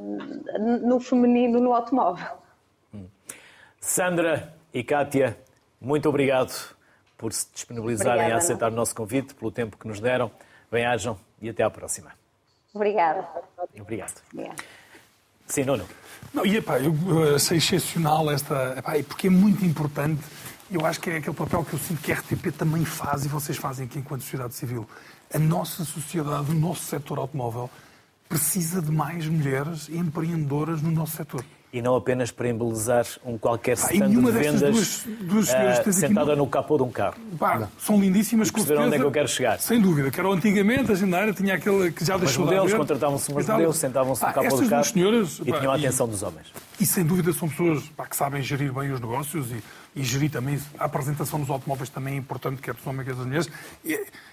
[0.82, 2.38] no feminino, no automóvel.
[3.80, 5.38] Sandra e Kátia,
[5.80, 6.76] muito obrigado
[7.18, 8.74] por se disponibilizarem Obrigada, a aceitar não.
[8.74, 10.32] o nosso convite, pelo tempo que nos deram.
[10.72, 12.12] Bem-ajam e até à próxima.
[12.74, 13.28] Obrigada.
[13.80, 14.22] Obrigado.
[14.32, 14.64] Obrigado.
[15.46, 15.86] Sim, Nuno.
[16.34, 16.94] Não, e epá, eu
[17.36, 18.76] achei excepcional esta.
[18.78, 20.22] Epá, porque é muito importante
[20.72, 23.28] eu acho que é aquele papel que eu sinto que a RTP também faz e
[23.28, 24.88] vocês fazem aqui enquanto sociedade civil.
[25.34, 27.70] A nossa sociedade, o nosso setor automóvel,
[28.28, 31.44] precisa de mais mulheres empreendedoras no nosso setor.
[31.72, 36.48] E não apenas para embelezar um qualquer stand de vendas duas, duas uh, sentada no
[36.48, 37.16] capô de um carro.
[37.38, 38.50] Pá, são lindíssimas.
[38.50, 39.60] Perceberam onde é que eu quero chegar.
[39.60, 43.32] Sem dúvida, que era antigamente, a agendária tinha aquele que já deixou de modelos, contratavam-se
[43.32, 46.24] umas modelos, sentavam-se no capô do carro senhoras, e pá, tinham a atenção e, dos
[46.24, 46.48] homens.
[46.80, 49.62] E sem dúvida são pessoas pá, que sabem gerir bem os negócios e,
[50.00, 53.26] e gerir também a apresentação dos automóveis também é importante, quer dos homens, quer das
[53.26, 53.50] mulheres.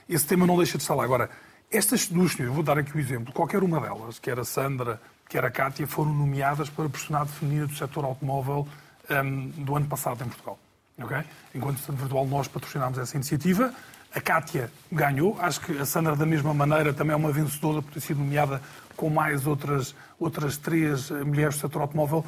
[0.08, 1.02] Esse tema não deixa de estar lá.
[1.02, 1.28] Agora,
[1.72, 5.00] estas duas senhoras, vou dar aqui o um exemplo, qualquer uma delas, quer a Sandra,
[5.28, 8.68] quer a Cátia, foram nomeadas para personagem feminina do setor automóvel
[9.10, 10.56] um, do ano passado em Portugal.
[11.02, 11.24] Okay?
[11.52, 13.74] Enquanto Stand Virtual nós patrocinámos essa iniciativa,
[14.14, 17.92] a Cátia ganhou, acho que a Sandra da mesma maneira também é uma vencedora por
[17.92, 18.62] ter sido nomeada
[18.96, 22.24] com mais outras, outras três eh, mulheres do setor automóvel.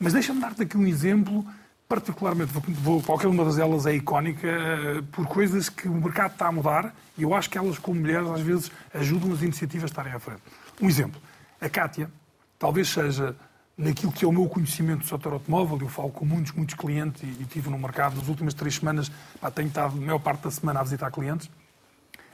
[0.00, 1.44] Mas deixa-me dar-te aqui um exemplo
[1.88, 6.52] particularmente, vou, qualquer uma delas é icónica uh, por coisas que o mercado está a
[6.52, 10.12] mudar e eu acho que elas, como mulheres, às vezes ajudam as iniciativas a estarem
[10.12, 10.42] à frente.
[10.80, 11.20] Um exemplo,
[11.58, 12.10] a Cátia,
[12.58, 13.34] talvez seja
[13.76, 17.22] naquilo que é o meu conhecimento do setor automóvel, eu falo com muitos, muitos clientes
[17.22, 19.10] e, e tive no mercado nas últimas três semanas,
[19.40, 21.48] pá, tenho estado a maior parte da semana a visitar clientes.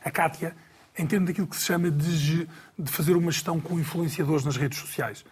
[0.05, 0.57] A Cátia,
[1.07, 2.49] termos daquilo que se chama de,
[2.79, 5.25] de fazer uma gestão com influenciadores nas redes sociais.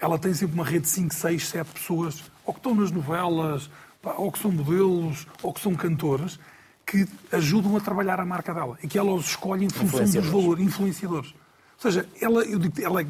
[0.00, 3.70] Ela tem sempre uma rede de 5, 6, 7 pessoas, ou que estão nas novelas,
[4.16, 6.38] ou que são modelos, ou que são cantores,
[6.86, 10.26] que ajudam a trabalhar a marca dela e que ela os escolhe em função dos
[10.30, 11.30] valores, influenciadores.
[11.30, 13.06] Ou seja, ela, eu digo, ela é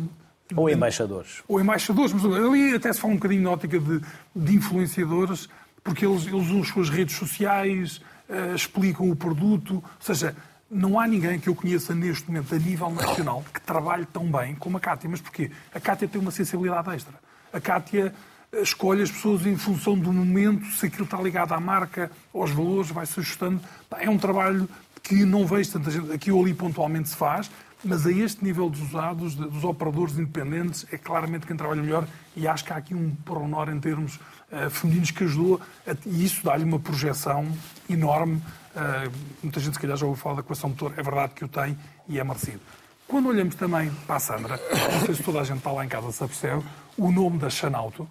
[0.54, 1.42] ou embaixadores.
[1.48, 4.00] Ou embaixadores, mas ali até se fala um bocadinho na ótica de,
[4.36, 5.48] de influenciadores,
[5.82, 10.36] porque eles, eles usam as suas redes sociais, uh, explicam o produto, ou seja,
[10.70, 14.54] não há ninguém que eu conheça neste momento a nível nacional que trabalhe tão bem
[14.54, 15.08] como a Cátia.
[15.08, 15.50] Mas porquê?
[15.74, 17.14] A Cátia tem uma sensibilidade extra.
[17.52, 18.14] A Cátia
[18.62, 22.90] escolhe as pessoas em função do momento, se aquilo está ligado à marca, aos valores,
[22.90, 23.60] vai-se ajustando.
[23.98, 24.68] É um trabalho
[25.02, 27.50] que não vejo tanta gente, aqui ou ali pontualmente se faz,
[27.84, 32.48] mas a este nível dos usados, dos operadores independentes, é claramente quem trabalha melhor e
[32.48, 36.42] acho que há aqui um pronor em termos uh, femininos que ajudou a, e isso
[36.42, 37.46] dá-lhe uma projeção
[37.88, 38.36] enorme.
[38.74, 41.48] Uh, muita gente, se calhar, já ouviu falar da equação motor, é verdade que o
[41.48, 41.76] tem
[42.08, 42.60] e é merecido.
[43.06, 44.58] Quando olhamos também para a Sandra,
[44.92, 46.64] não sei se toda a gente está lá em casa se percebe,
[46.96, 48.08] o nome da Xanauto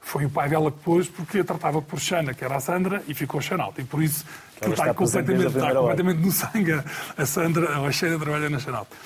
[0.00, 3.02] foi o pai dela que pôs porque a tratava por Xana, que era a Sandra,
[3.06, 3.80] e ficou Xanauto.
[3.80, 4.24] E por isso
[4.60, 6.82] que está, completamente, está completamente no sangue.
[7.16, 8.96] A Sandra, a Xana trabalha na Xanauto.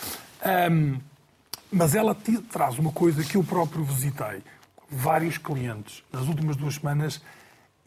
[0.70, 1.00] Um,
[1.72, 4.42] mas ela te, traz uma coisa que eu próprio visitei.
[4.90, 7.22] Vários clientes, nas últimas duas semanas,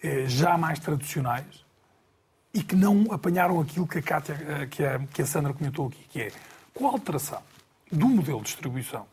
[0.02, 1.64] eh, já mais tradicionais,
[2.52, 5.88] e que não apanharam aquilo que a, Cátia, eh, que a, que a Sandra comentou
[5.88, 6.32] aqui, que é
[6.74, 7.42] com a alteração
[7.92, 9.06] do modelo de distribuição,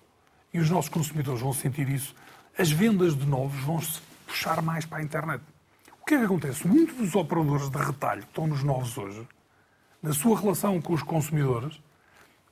[0.55, 2.14] e os nossos consumidores vão sentir isso,
[2.62, 5.42] as vendas de novos vão se puxar mais para a internet.
[6.00, 6.64] O que é que acontece?
[6.66, 9.26] Muitos dos operadores de retalho que estão nos novos hoje,
[10.00, 11.80] na sua relação com os consumidores,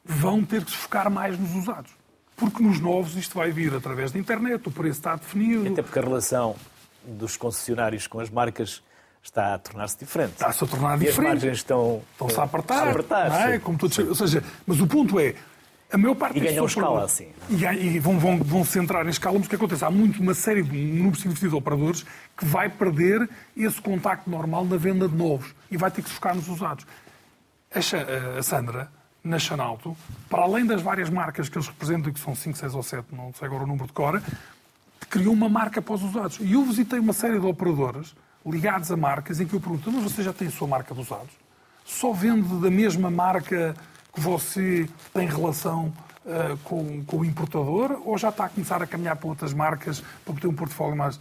[0.04, 1.92] vão ter que se focar mais nos usados.
[2.34, 5.70] Porque nos novos isto vai vir através da internet, o preço está definido.
[5.70, 6.56] Até porque a relação
[7.04, 8.82] dos concessionários com as marcas
[9.22, 10.32] está a tornar-se diferente.
[10.32, 11.20] Está-se a tornar e diferente.
[11.20, 12.02] as margens estão...
[12.12, 12.88] Estão-se a apertar.
[12.88, 13.58] A apertar não é?
[13.61, 13.96] Como todos...
[13.96, 15.36] Ou seja, mas o ponto é,
[15.93, 17.28] a maior parte e ganham escala, assim.
[17.49, 19.84] E, e, vão, vão, vão se entrar em escala, mas o que acontece?
[19.84, 24.30] Há muito, uma série de um número significativo de operadores que vai perder esse contacto
[24.30, 26.86] normal na venda de novos e vai ter que se focar nos usados.
[27.74, 28.91] A, a Sandra,
[29.22, 29.97] na Chanalto,
[30.28, 33.32] para além das várias marcas que eles representam, que são 5, 6 ou 7, não
[33.36, 34.22] sei agora o número de cor,
[35.09, 36.38] criou uma marca para os usados.
[36.41, 38.14] E eu visitei uma série de operadores
[38.47, 41.01] ligados a marcas em que eu pergunto, mas você já tem a sua marca de
[41.01, 41.32] usados?
[41.84, 43.74] Só vende da mesma marca
[44.12, 45.92] que você tem relação
[46.24, 50.02] uh, com, com, o importador ou já está a começar a caminhar para outras marcas
[50.24, 51.20] para ter um portfólio mais.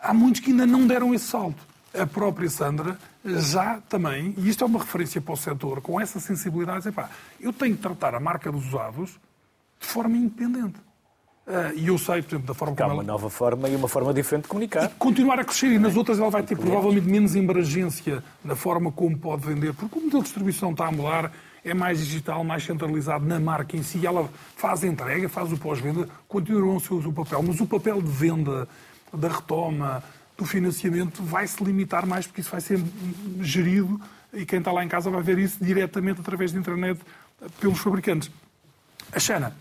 [0.00, 1.72] Há muitos que ainda não deram esse salto.
[1.94, 6.18] A própria Sandra já também, e isto é uma referência para o setor, com essa
[6.18, 9.10] sensibilidade, epá, eu tenho que tratar a marca dos usados
[9.78, 10.78] de forma independente.
[11.46, 13.12] Uh, e eu sei, por exemplo, da forma Porque como há uma ela...
[13.12, 14.84] nova forma e uma forma diferente de comunicar.
[14.84, 15.72] E continuar a crescer.
[15.72, 19.98] E nas outras ela vai ter provavelmente menos emergência na forma como pode vender, porque
[19.98, 21.32] o modelo de distribuição está a mudar
[21.64, 24.06] é mais digital, mais centralizado na marca em si.
[24.06, 28.10] Ela faz a entrega, faz o pós-venda, continuam o seu papel, mas o papel de
[28.10, 28.68] venda,
[29.12, 30.02] da retoma,
[30.36, 32.80] do financiamento vai se limitar mais porque isso vai ser
[33.40, 34.00] gerido
[34.32, 37.00] e quem está lá em casa vai ver isso diretamente através da internet
[37.60, 38.30] pelos fabricantes.
[39.12, 39.54] A Xana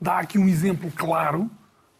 [0.00, 1.50] dá aqui um exemplo claro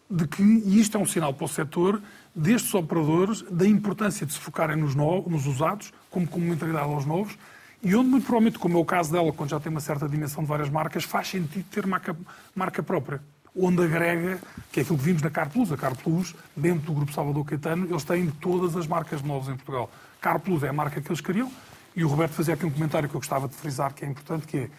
[0.09, 2.01] de que, e isto é um sinal para o setor,
[2.35, 7.37] destes operadores, da importância de se focarem nos, novos, nos usados, como complementaridade aos novos,
[7.81, 10.43] e onde, muito provavelmente, como é o caso dela, quando já tem uma certa dimensão
[10.43, 12.15] de várias marcas, faz sentido ter marca,
[12.53, 13.21] marca própria.
[13.55, 14.39] Onde agrega,
[14.71, 15.71] que é aquilo que vimos na CarPlus.
[15.71, 19.89] A CarPlus, dentro do Grupo Salvador Caetano, eles têm todas as marcas novas em Portugal.
[20.21, 21.51] CarPlus é a marca que eles queriam.
[21.95, 24.45] E o Roberto fazia aqui um comentário que eu gostava de frisar, que é importante,
[24.45, 24.69] que é,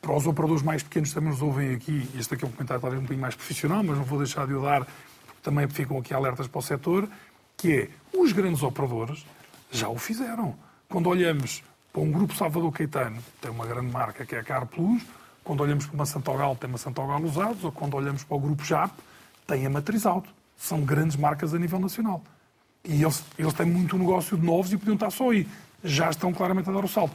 [0.00, 2.98] para os operadores mais pequenos também nos ouvem aqui, este aqui é um comentário talvez
[2.98, 4.86] um bocadinho mais profissional, mas não vou deixar de o dar,
[5.42, 7.08] também ficam aqui alertas para o setor,
[7.56, 7.88] que é,
[8.18, 9.24] os grandes operadores
[9.70, 10.56] já o fizeram.
[10.88, 14.66] Quando olhamos para um grupo Salvador Caetano, tem uma grande marca que é a Car
[14.66, 15.02] Plus,
[15.42, 18.64] quando olhamos para uma Santogal, tem uma Santogal Usados, ou quando olhamos para o grupo
[18.64, 18.92] JAP,
[19.46, 20.30] tem a Matriz Auto.
[20.56, 22.22] São grandes marcas a nível nacional.
[22.84, 25.48] E eles, eles têm muito negócio de novos e podiam estar só aí.
[25.82, 27.14] Já estão claramente a dar o salto.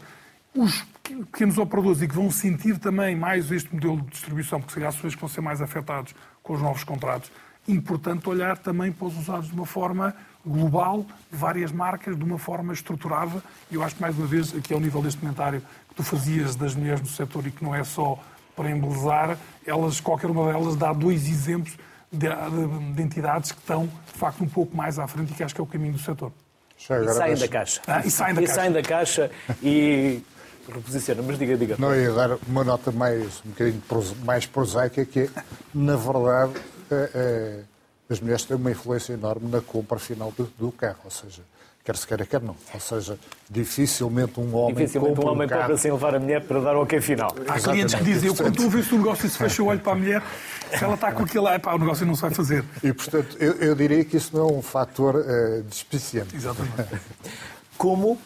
[0.54, 4.80] Os pequenos operadores e que vão sentir também mais este modelo de distribuição, porque se
[4.80, 7.32] calhar as que vão ser mais afetados com os novos contratos,
[7.68, 12.72] importante olhar também para os usados de uma forma global, várias marcas, de uma forma
[12.74, 13.44] estruturada.
[13.72, 16.56] E eu acho que, mais uma vez, aqui ao nível deste comentário que tu fazias
[16.56, 18.20] das mulheres no setor e que não é só
[18.56, 21.78] para embelezar, elas, qualquer uma delas dá dois exemplos
[22.12, 25.44] de, de, de, entidades que estão, de facto, um pouco mais à frente e que
[25.44, 26.32] acho que é o caminho do setor.
[26.78, 27.82] E saem da caixa.
[27.88, 28.62] Ah, e saem da e caixa.
[28.62, 30.24] saem da caixa e
[30.68, 31.24] reposicionam.
[31.24, 31.76] Mas diga, diga.
[31.78, 33.82] Não, ia dar uma nota mais, um bocadinho
[34.24, 35.30] mais prosaica, que é,
[35.74, 36.54] na verdade,
[36.92, 37.64] é, é,
[38.10, 41.00] as mulheres têm uma influência enorme na compra final do, do carro.
[41.06, 41.42] Ou seja,
[41.84, 42.56] quer se queira, quer não.
[42.74, 43.18] Ou seja,
[43.50, 45.62] dificilmente um homem dificilmente compra um homem um carro...
[45.62, 47.36] compra sem levar a mulher para dar o ok final.
[47.48, 49.94] Há clientes que dizem, eu quando ver se o negócio se fecha o olho para
[49.94, 50.24] a mulher,
[50.70, 52.64] se ela está com aquilo, é, pá, o negócio não se vai fazer.
[52.84, 56.36] E, portanto, eu, eu diria que isso não é um fator uh, despiciente.
[56.36, 57.02] Exatamente.
[57.78, 58.20] Como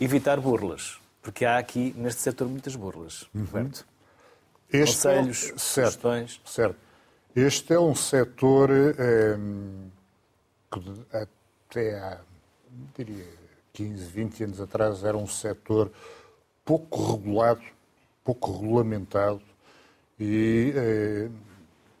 [0.00, 0.98] evitar burlas?
[1.22, 3.26] Porque há aqui, neste setor, muitas burlas.
[3.34, 3.44] Uhum.
[3.44, 3.86] Roberto?
[4.72, 6.40] Este Conselhos, é, sugestões?
[6.46, 6.76] Certo.
[7.34, 9.38] Este é um setor eh,
[10.70, 12.20] que até há,
[12.94, 13.24] diria,
[13.72, 15.90] 15, 20 anos atrás era um setor
[16.62, 17.62] pouco regulado,
[18.22, 19.40] pouco regulamentado
[20.20, 21.30] e eh,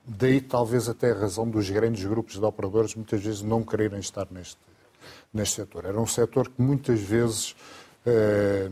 [0.04, 4.26] daí talvez até a razão dos grandes grupos de operadores muitas vezes não quererem estar
[4.30, 4.58] neste,
[5.32, 5.86] neste setor.
[5.86, 7.56] Era um setor que muitas vezes
[8.04, 8.70] eh,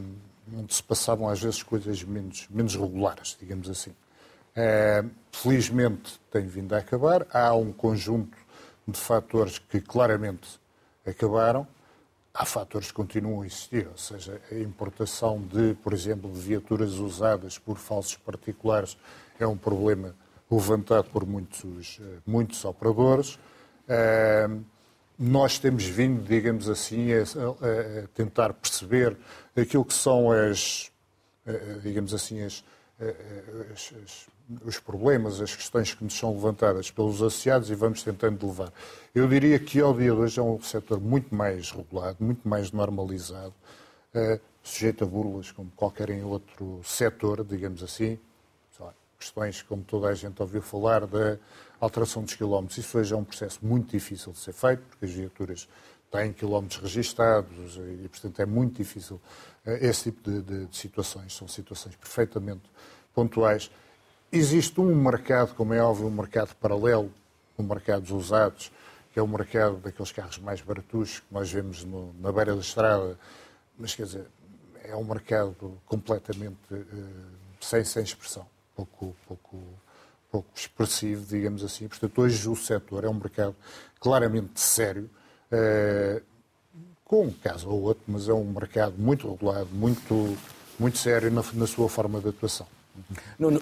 [0.54, 3.94] onde se passavam às vezes coisas menos, menos regulares, digamos assim.
[4.54, 7.26] Eh, felizmente tem vindo a acabar.
[7.32, 8.36] Há um conjunto
[8.86, 10.60] de fatores que claramente
[11.06, 11.66] acabaram.
[12.32, 16.92] Há fatores que continuam a existir, ou seja, a importação de, por exemplo, de viaturas
[16.92, 18.96] usadas por falsos particulares
[19.38, 20.14] é um problema
[20.48, 23.34] levantado por muitos, muitos operadores.
[23.88, 24.64] Uh,
[25.18, 29.16] nós temos vindo, digamos assim, a, tentar perceber
[29.56, 30.90] aquilo que são as,
[31.82, 32.64] digamos assim, as,
[33.72, 34.26] as,
[34.64, 38.72] os problemas, as questões que nos são levantadas pelos associados e vamos tentando levar.
[39.14, 42.72] Eu diria que ao dia de hoje é um setor muito mais regulado, muito mais
[42.72, 43.54] normalizado,
[44.62, 48.18] sujeito a burlas como qualquer outro setor, digamos assim,
[49.18, 51.36] questões como toda a gente ouviu falar da
[51.78, 52.78] alteração dos quilómetros.
[52.78, 55.68] Isso hoje é um processo muito difícil de ser feito, porque as viaturas
[56.10, 59.20] têm quilómetros registados e, portanto, é muito difícil
[59.64, 61.36] esse tipo de, de, de situações.
[61.36, 62.62] São situações perfeitamente
[63.14, 63.70] pontuais.
[64.32, 67.10] Existe um mercado, como é óbvio, um mercado paralelo,
[67.58, 68.70] um mercado dos usados,
[69.12, 72.60] que é o mercado daqueles carros mais baratos que nós vemos no, na beira da
[72.60, 73.18] estrada,
[73.76, 74.26] mas quer dizer,
[74.84, 76.86] é um mercado completamente uh,
[77.60, 78.46] sem, sem expressão
[78.86, 79.62] pouco, pouco,
[80.30, 81.88] pouco expressivo, digamos assim.
[81.88, 83.54] Portanto, hoje o setor é um mercado
[83.98, 85.10] claramente sério,
[85.50, 86.22] eh,
[87.04, 90.36] com um caso ou outro, mas é um mercado muito regulado, muito,
[90.78, 92.66] muito sério na, na sua forma de atuação.
[93.38, 93.60] Nuno,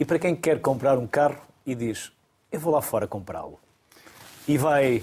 [0.00, 1.36] e para quem quer comprar um carro
[1.66, 2.10] e diz,
[2.50, 3.60] eu vou lá fora comprá-lo,
[4.48, 5.02] e vai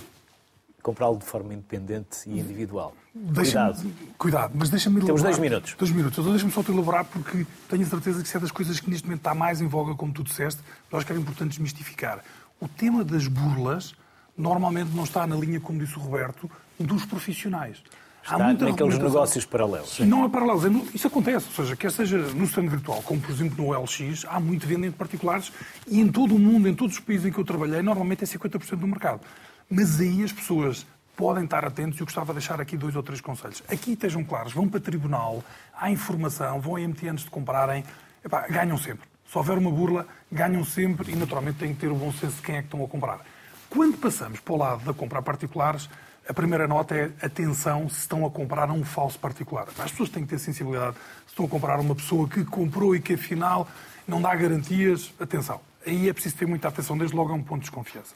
[0.81, 2.95] comprá-lo de forma independente e individual.
[3.13, 3.93] Cuidado.
[4.17, 5.75] Cuidado, mas deixa-me Temos dois minutos.
[5.77, 6.17] Dois minutos.
[6.17, 8.89] Então deixa-me só te elaborar, porque tenho a certeza que isso é das coisas que
[8.89, 12.23] neste momento está mais em voga, como tu disseste, nós que era importante desmistificar.
[12.59, 13.93] O tema das burlas
[14.35, 17.83] normalmente não está na linha, como disse o Roberto, dos profissionais.
[18.27, 19.99] Está Há muita naqueles negócios paralelos.
[19.99, 20.65] Não é paralelos.
[20.93, 21.45] Isso acontece.
[21.47, 24.85] Ou seja, quer seja no stand virtual, como por exemplo no LX, há muito venda
[24.85, 25.49] entre particulares
[25.87, 28.27] e em todo o mundo, em todos os países em que eu trabalhei, normalmente é
[28.27, 29.21] 50% do mercado.
[29.69, 33.01] Mas aí as pessoas podem estar atentos e eu gostava de deixar aqui dois ou
[33.01, 33.63] três conselhos.
[33.69, 35.41] Aqui estejam claros, vão para tribunal,
[35.73, 37.85] há informação, vão a MT antes de comprarem,
[38.25, 39.07] epá, ganham sempre.
[39.31, 42.41] Se houver uma burla, ganham sempre e naturalmente têm que ter o bom senso de
[42.41, 43.21] quem é que estão a comprar.
[43.69, 45.89] Quando passamos para o lado da compra a particulares,
[46.27, 49.67] a primeira nota é atenção se estão a comprar a um falso particular.
[49.79, 50.97] As pessoas têm que ter sensibilidade.
[51.25, 53.67] Se estão a comprar a uma pessoa que comprou e que afinal
[54.07, 55.61] não dá garantias, atenção.
[55.85, 58.13] Aí é preciso ter muita atenção, desde logo é um ponto de desconfiança.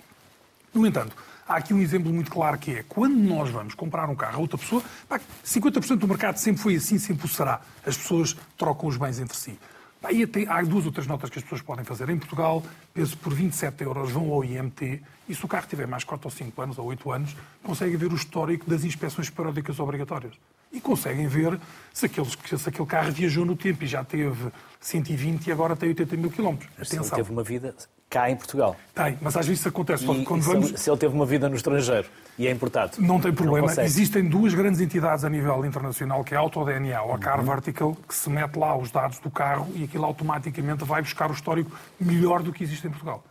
[0.73, 1.15] No entanto,
[1.47, 4.39] há aqui um exemplo muito claro que é quando nós vamos comprar um carro a
[4.39, 7.61] outra pessoa, pá, 50% do mercado sempre foi assim, sempre o será.
[7.85, 9.57] As pessoas trocam os bens entre si.
[10.03, 12.09] Até, há duas ou três notas que as pessoas podem fazer.
[12.09, 16.03] Em Portugal, penso por 27 euros vão ao IMT e se o carro tiver mais
[16.03, 20.33] 4 ou 5 anos ou 8 anos, conseguem ver o histórico das inspeções periódicas obrigatórias.
[20.71, 21.59] E conseguem ver
[21.93, 25.89] se, aqueles, se aquele carro viajou no tempo e já teve 120 e agora tem
[25.89, 26.69] 80 mil quilómetros.
[26.75, 27.03] Atenção.
[27.03, 27.75] Ele teve uma vida
[28.11, 28.75] cá em Portugal.
[28.93, 30.03] Tem, mas às vezes isso acontece.
[30.03, 30.69] E, quando se, vamos...
[30.69, 32.07] ele, se ele teve uma vida no estrangeiro
[32.37, 32.97] e é importado.
[32.99, 33.73] Não tem problema.
[33.73, 37.41] Não Existem duas grandes entidades a nível internacional, que é a AutoDNA ou a Car
[37.41, 41.33] Vertical, que se mete lá os dados do carro e aquilo automaticamente vai buscar o
[41.33, 43.23] histórico melhor do que existe em Portugal.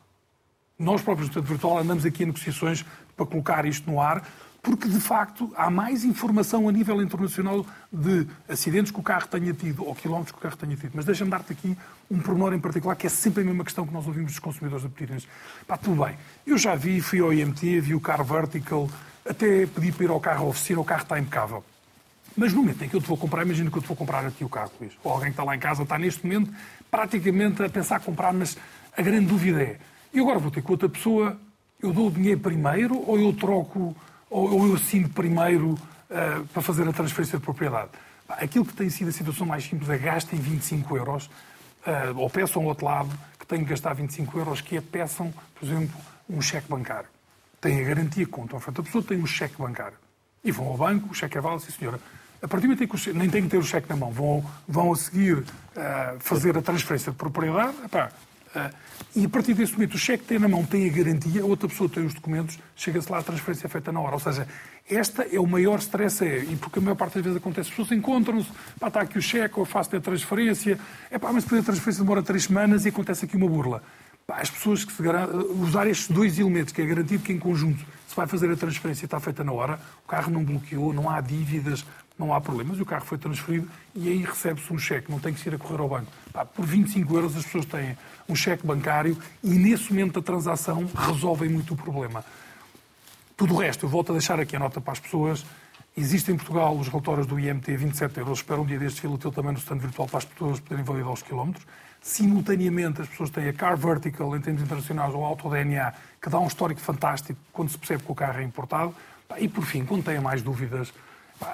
[0.79, 2.83] Nós próprios do Centro Virtual andamos aqui em negociações
[3.15, 4.27] para colocar isto no ar,
[4.63, 9.53] porque de facto há mais informação a nível internacional de acidentes que o carro tenha
[9.53, 10.93] tido ou quilómetros que o carro tenha tido.
[10.95, 11.77] Mas deixa-me dar-te aqui
[12.11, 14.85] um pormenor em particular que é sempre a mesma questão que nós ouvimos dos consumidores
[14.85, 15.23] a pedirem.
[15.67, 16.17] Pá, tudo bem.
[16.47, 18.89] Eu já vi, fui ao IMT, vi o Car Vertical,
[19.29, 21.65] até pedi para ir ao carro à oficina, o carro está impecável.
[22.37, 24.25] Mas no momento em que eu te vou comprar, imagina que eu te vou comprar
[24.27, 24.93] aqui o carro, Luís.
[25.03, 26.53] Ou alguém que está lá em casa está neste momento
[26.91, 28.57] praticamente a pensar comprar, mas
[28.97, 29.79] a grande dúvida é,
[30.13, 31.39] e agora vou ter com outra pessoa
[31.83, 33.97] eu dou o dinheiro primeiro ou eu troco,
[34.31, 37.91] ou eu assino primeiro uh, para fazer a transferência de propriedade?
[38.29, 42.63] Aquilo que tem sido a situação mais simples é gastem 25 euros, uh, ou peçam
[42.63, 46.41] ao outro lado que têm que gastar 25 euros, que é peçam, por exemplo, um
[46.41, 47.09] cheque bancário.
[47.61, 48.59] Têm a garantia que contam.
[48.65, 49.97] A pessoa tem um cheque bancário.
[50.43, 52.01] E vão ao banco, o cheque é válido, sim senhora.
[52.41, 54.11] A partir do momento em que cheque, nem têm que ter o cheque na mão,
[54.11, 55.45] vão, vão a seguir uh,
[56.21, 58.11] fazer a transferência de propriedade, epá,
[59.15, 61.89] e a partir desse momento o cheque tem na mão, tem a garantia, outra pessoa
[61.89, 64.15] tem os documentos, chega-se lá a transferência é feita na hora.
[64.15, 64.47] Ou seja,
[64.89, 67.77] esta é o maior stress, é, e porque a maior parte das vezes acontece, as
[67.77, 68.49] pessoas encontram-se,
[68.79, 70.79] pá, está aqui o cheque, ou faço a transferência,
[71.11, 73.83] é pá, mas depois a transferência demora três semanas e acontece aqui uma burla.
[74.27, 75.03] Pá, as pessoas que se
[75.61, 79.05] usar estes dois elementos, que é garantido que em conjunto se vai fazer a transferência
[79.05, 81.85] e está feita na hora, o carro não bloqueou, não há dívidas,
[82.21, 85.49] não há problemas, o carro foi transferido e aí recebe-se um cheque, não tem que
[85.49, 86.13] ir a correr ao banco.
[86.33, 87.97] Pá, por 25 euros as pessoas têm
[88.29, 92.25] um cheque bancário e nesse momento da transação resolvem muito o problema.
[93.37, 95.45] Tudo o resto, eu volto a deixar aqui a nota para as pessoas.
[95.97, 98.39] Existe em Portugal os relatórios do IMT 27 euros.
[98.39, 101.23] Espero um dia destes tê-lo também no stand virtual para as pessoas poderem validar os
[101.23, 101.67] quilómetros.
[102.03, 106.39] Simultaneamente, as pessoas têm a Car Vertical em termos internacionais ou Auto DNA, que dá
[106.39, 108.95] um histórico fantástico quando se percebe que o carro é importado.
[109.39, 110.93] E, por fim, quando têm mais dúvidas,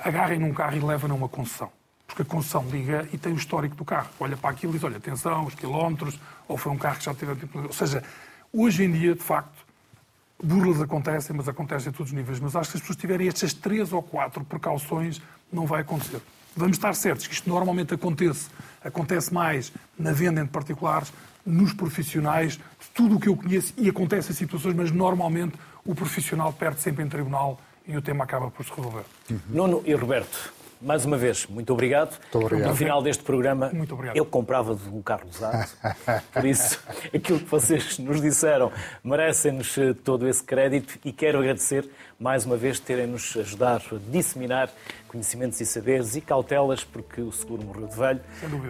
[0.04, 1.70] agarrem num carro e levem a uma concessão.
[2.06, 4.08] Porque a concessão liga e tem o histórico do carro.
[4.20, 7.14] Olha para aquilo e diz, olha, atenção, os quilómetros, ou foi um carro que já
[7.14, 7.32] teve...
[7.54, 8.02] Ou seja,
[8.52, 9.66] hoje em dia, de facto,
[10.42, 12.38] burlas acontecem, mas acontecem a todos os níveis.
[12.38, 15.20] Mas acho que se as pessoas tiverem estas três ou quatro precauções,
[15.52, 16.20] não vai acontecer.
[16.56, 18.48] Vamos estar certos que isto normalmente acontece.
[18.82, 21.12] Acontece mais na venda entre particulares,
[21.44, 22.58] nos profissionais,
[22.94, 27.04] tudo o que eu conheço, e acontece em situações, mas normalmente o profissional perde sempre
[27.04, 29.04] em tribunal e o tema acaba por se resolver.
[29.30, 29.38] Uhum.
[29.48, 32.10] Nuno e Roberto, mais uma vez, muito obrigado.
[32.10, 32.68] Muito obrigado.
[32.68, 34.16] No final deste programa, muito obrigado.
[34.16, 35.66] eu comprava-vos um carro usado.
[36.32, 36.78] Por isso,
[37.14, 38.70] aquilo que vocês nos disseram
[39.02, 41.88] merecem-nos eh, todo esse crédito e quero agradecer
[42.20, 44.70] mais uma vez terem-nos ajudado a disseminar
[45.08, 48.20] conhecimentos e saberes e cautelas, porque o seguro morreu de velho,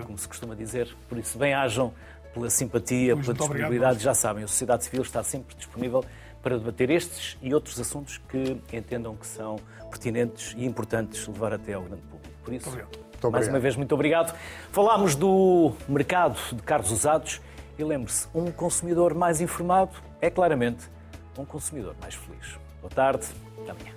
[0.05, 0.89] como se costuma dizer.
[1.09, 1.93] Por isso, bem-ajam
[2.33, 3.67] pela simpatia, pela disponibilidade.
[3.67, 3.99] Obrigado.
[3.99, 6.05] Já sabem, a sociedade civil está sempre disponível
[6.43, 9.57] para debater estes e outros assuntos que entendam que são
[9.91, 12.35] pertinentes e importantes levar até ao grande público.
[12.45, 12.71] Por isso,
[13.31, 14.37] mais uma vez, muito obrigado.
[14.71, 17.41] Falámos do mercado de carros usados
[17.79, 20.89] e lembre-se, um consumidor mais informado é claramente
[21.39, 22.59] um consumidor mais feliz.
[22.81, 23.27] Boa tarde,
[23.63, 23.96] até amanhã.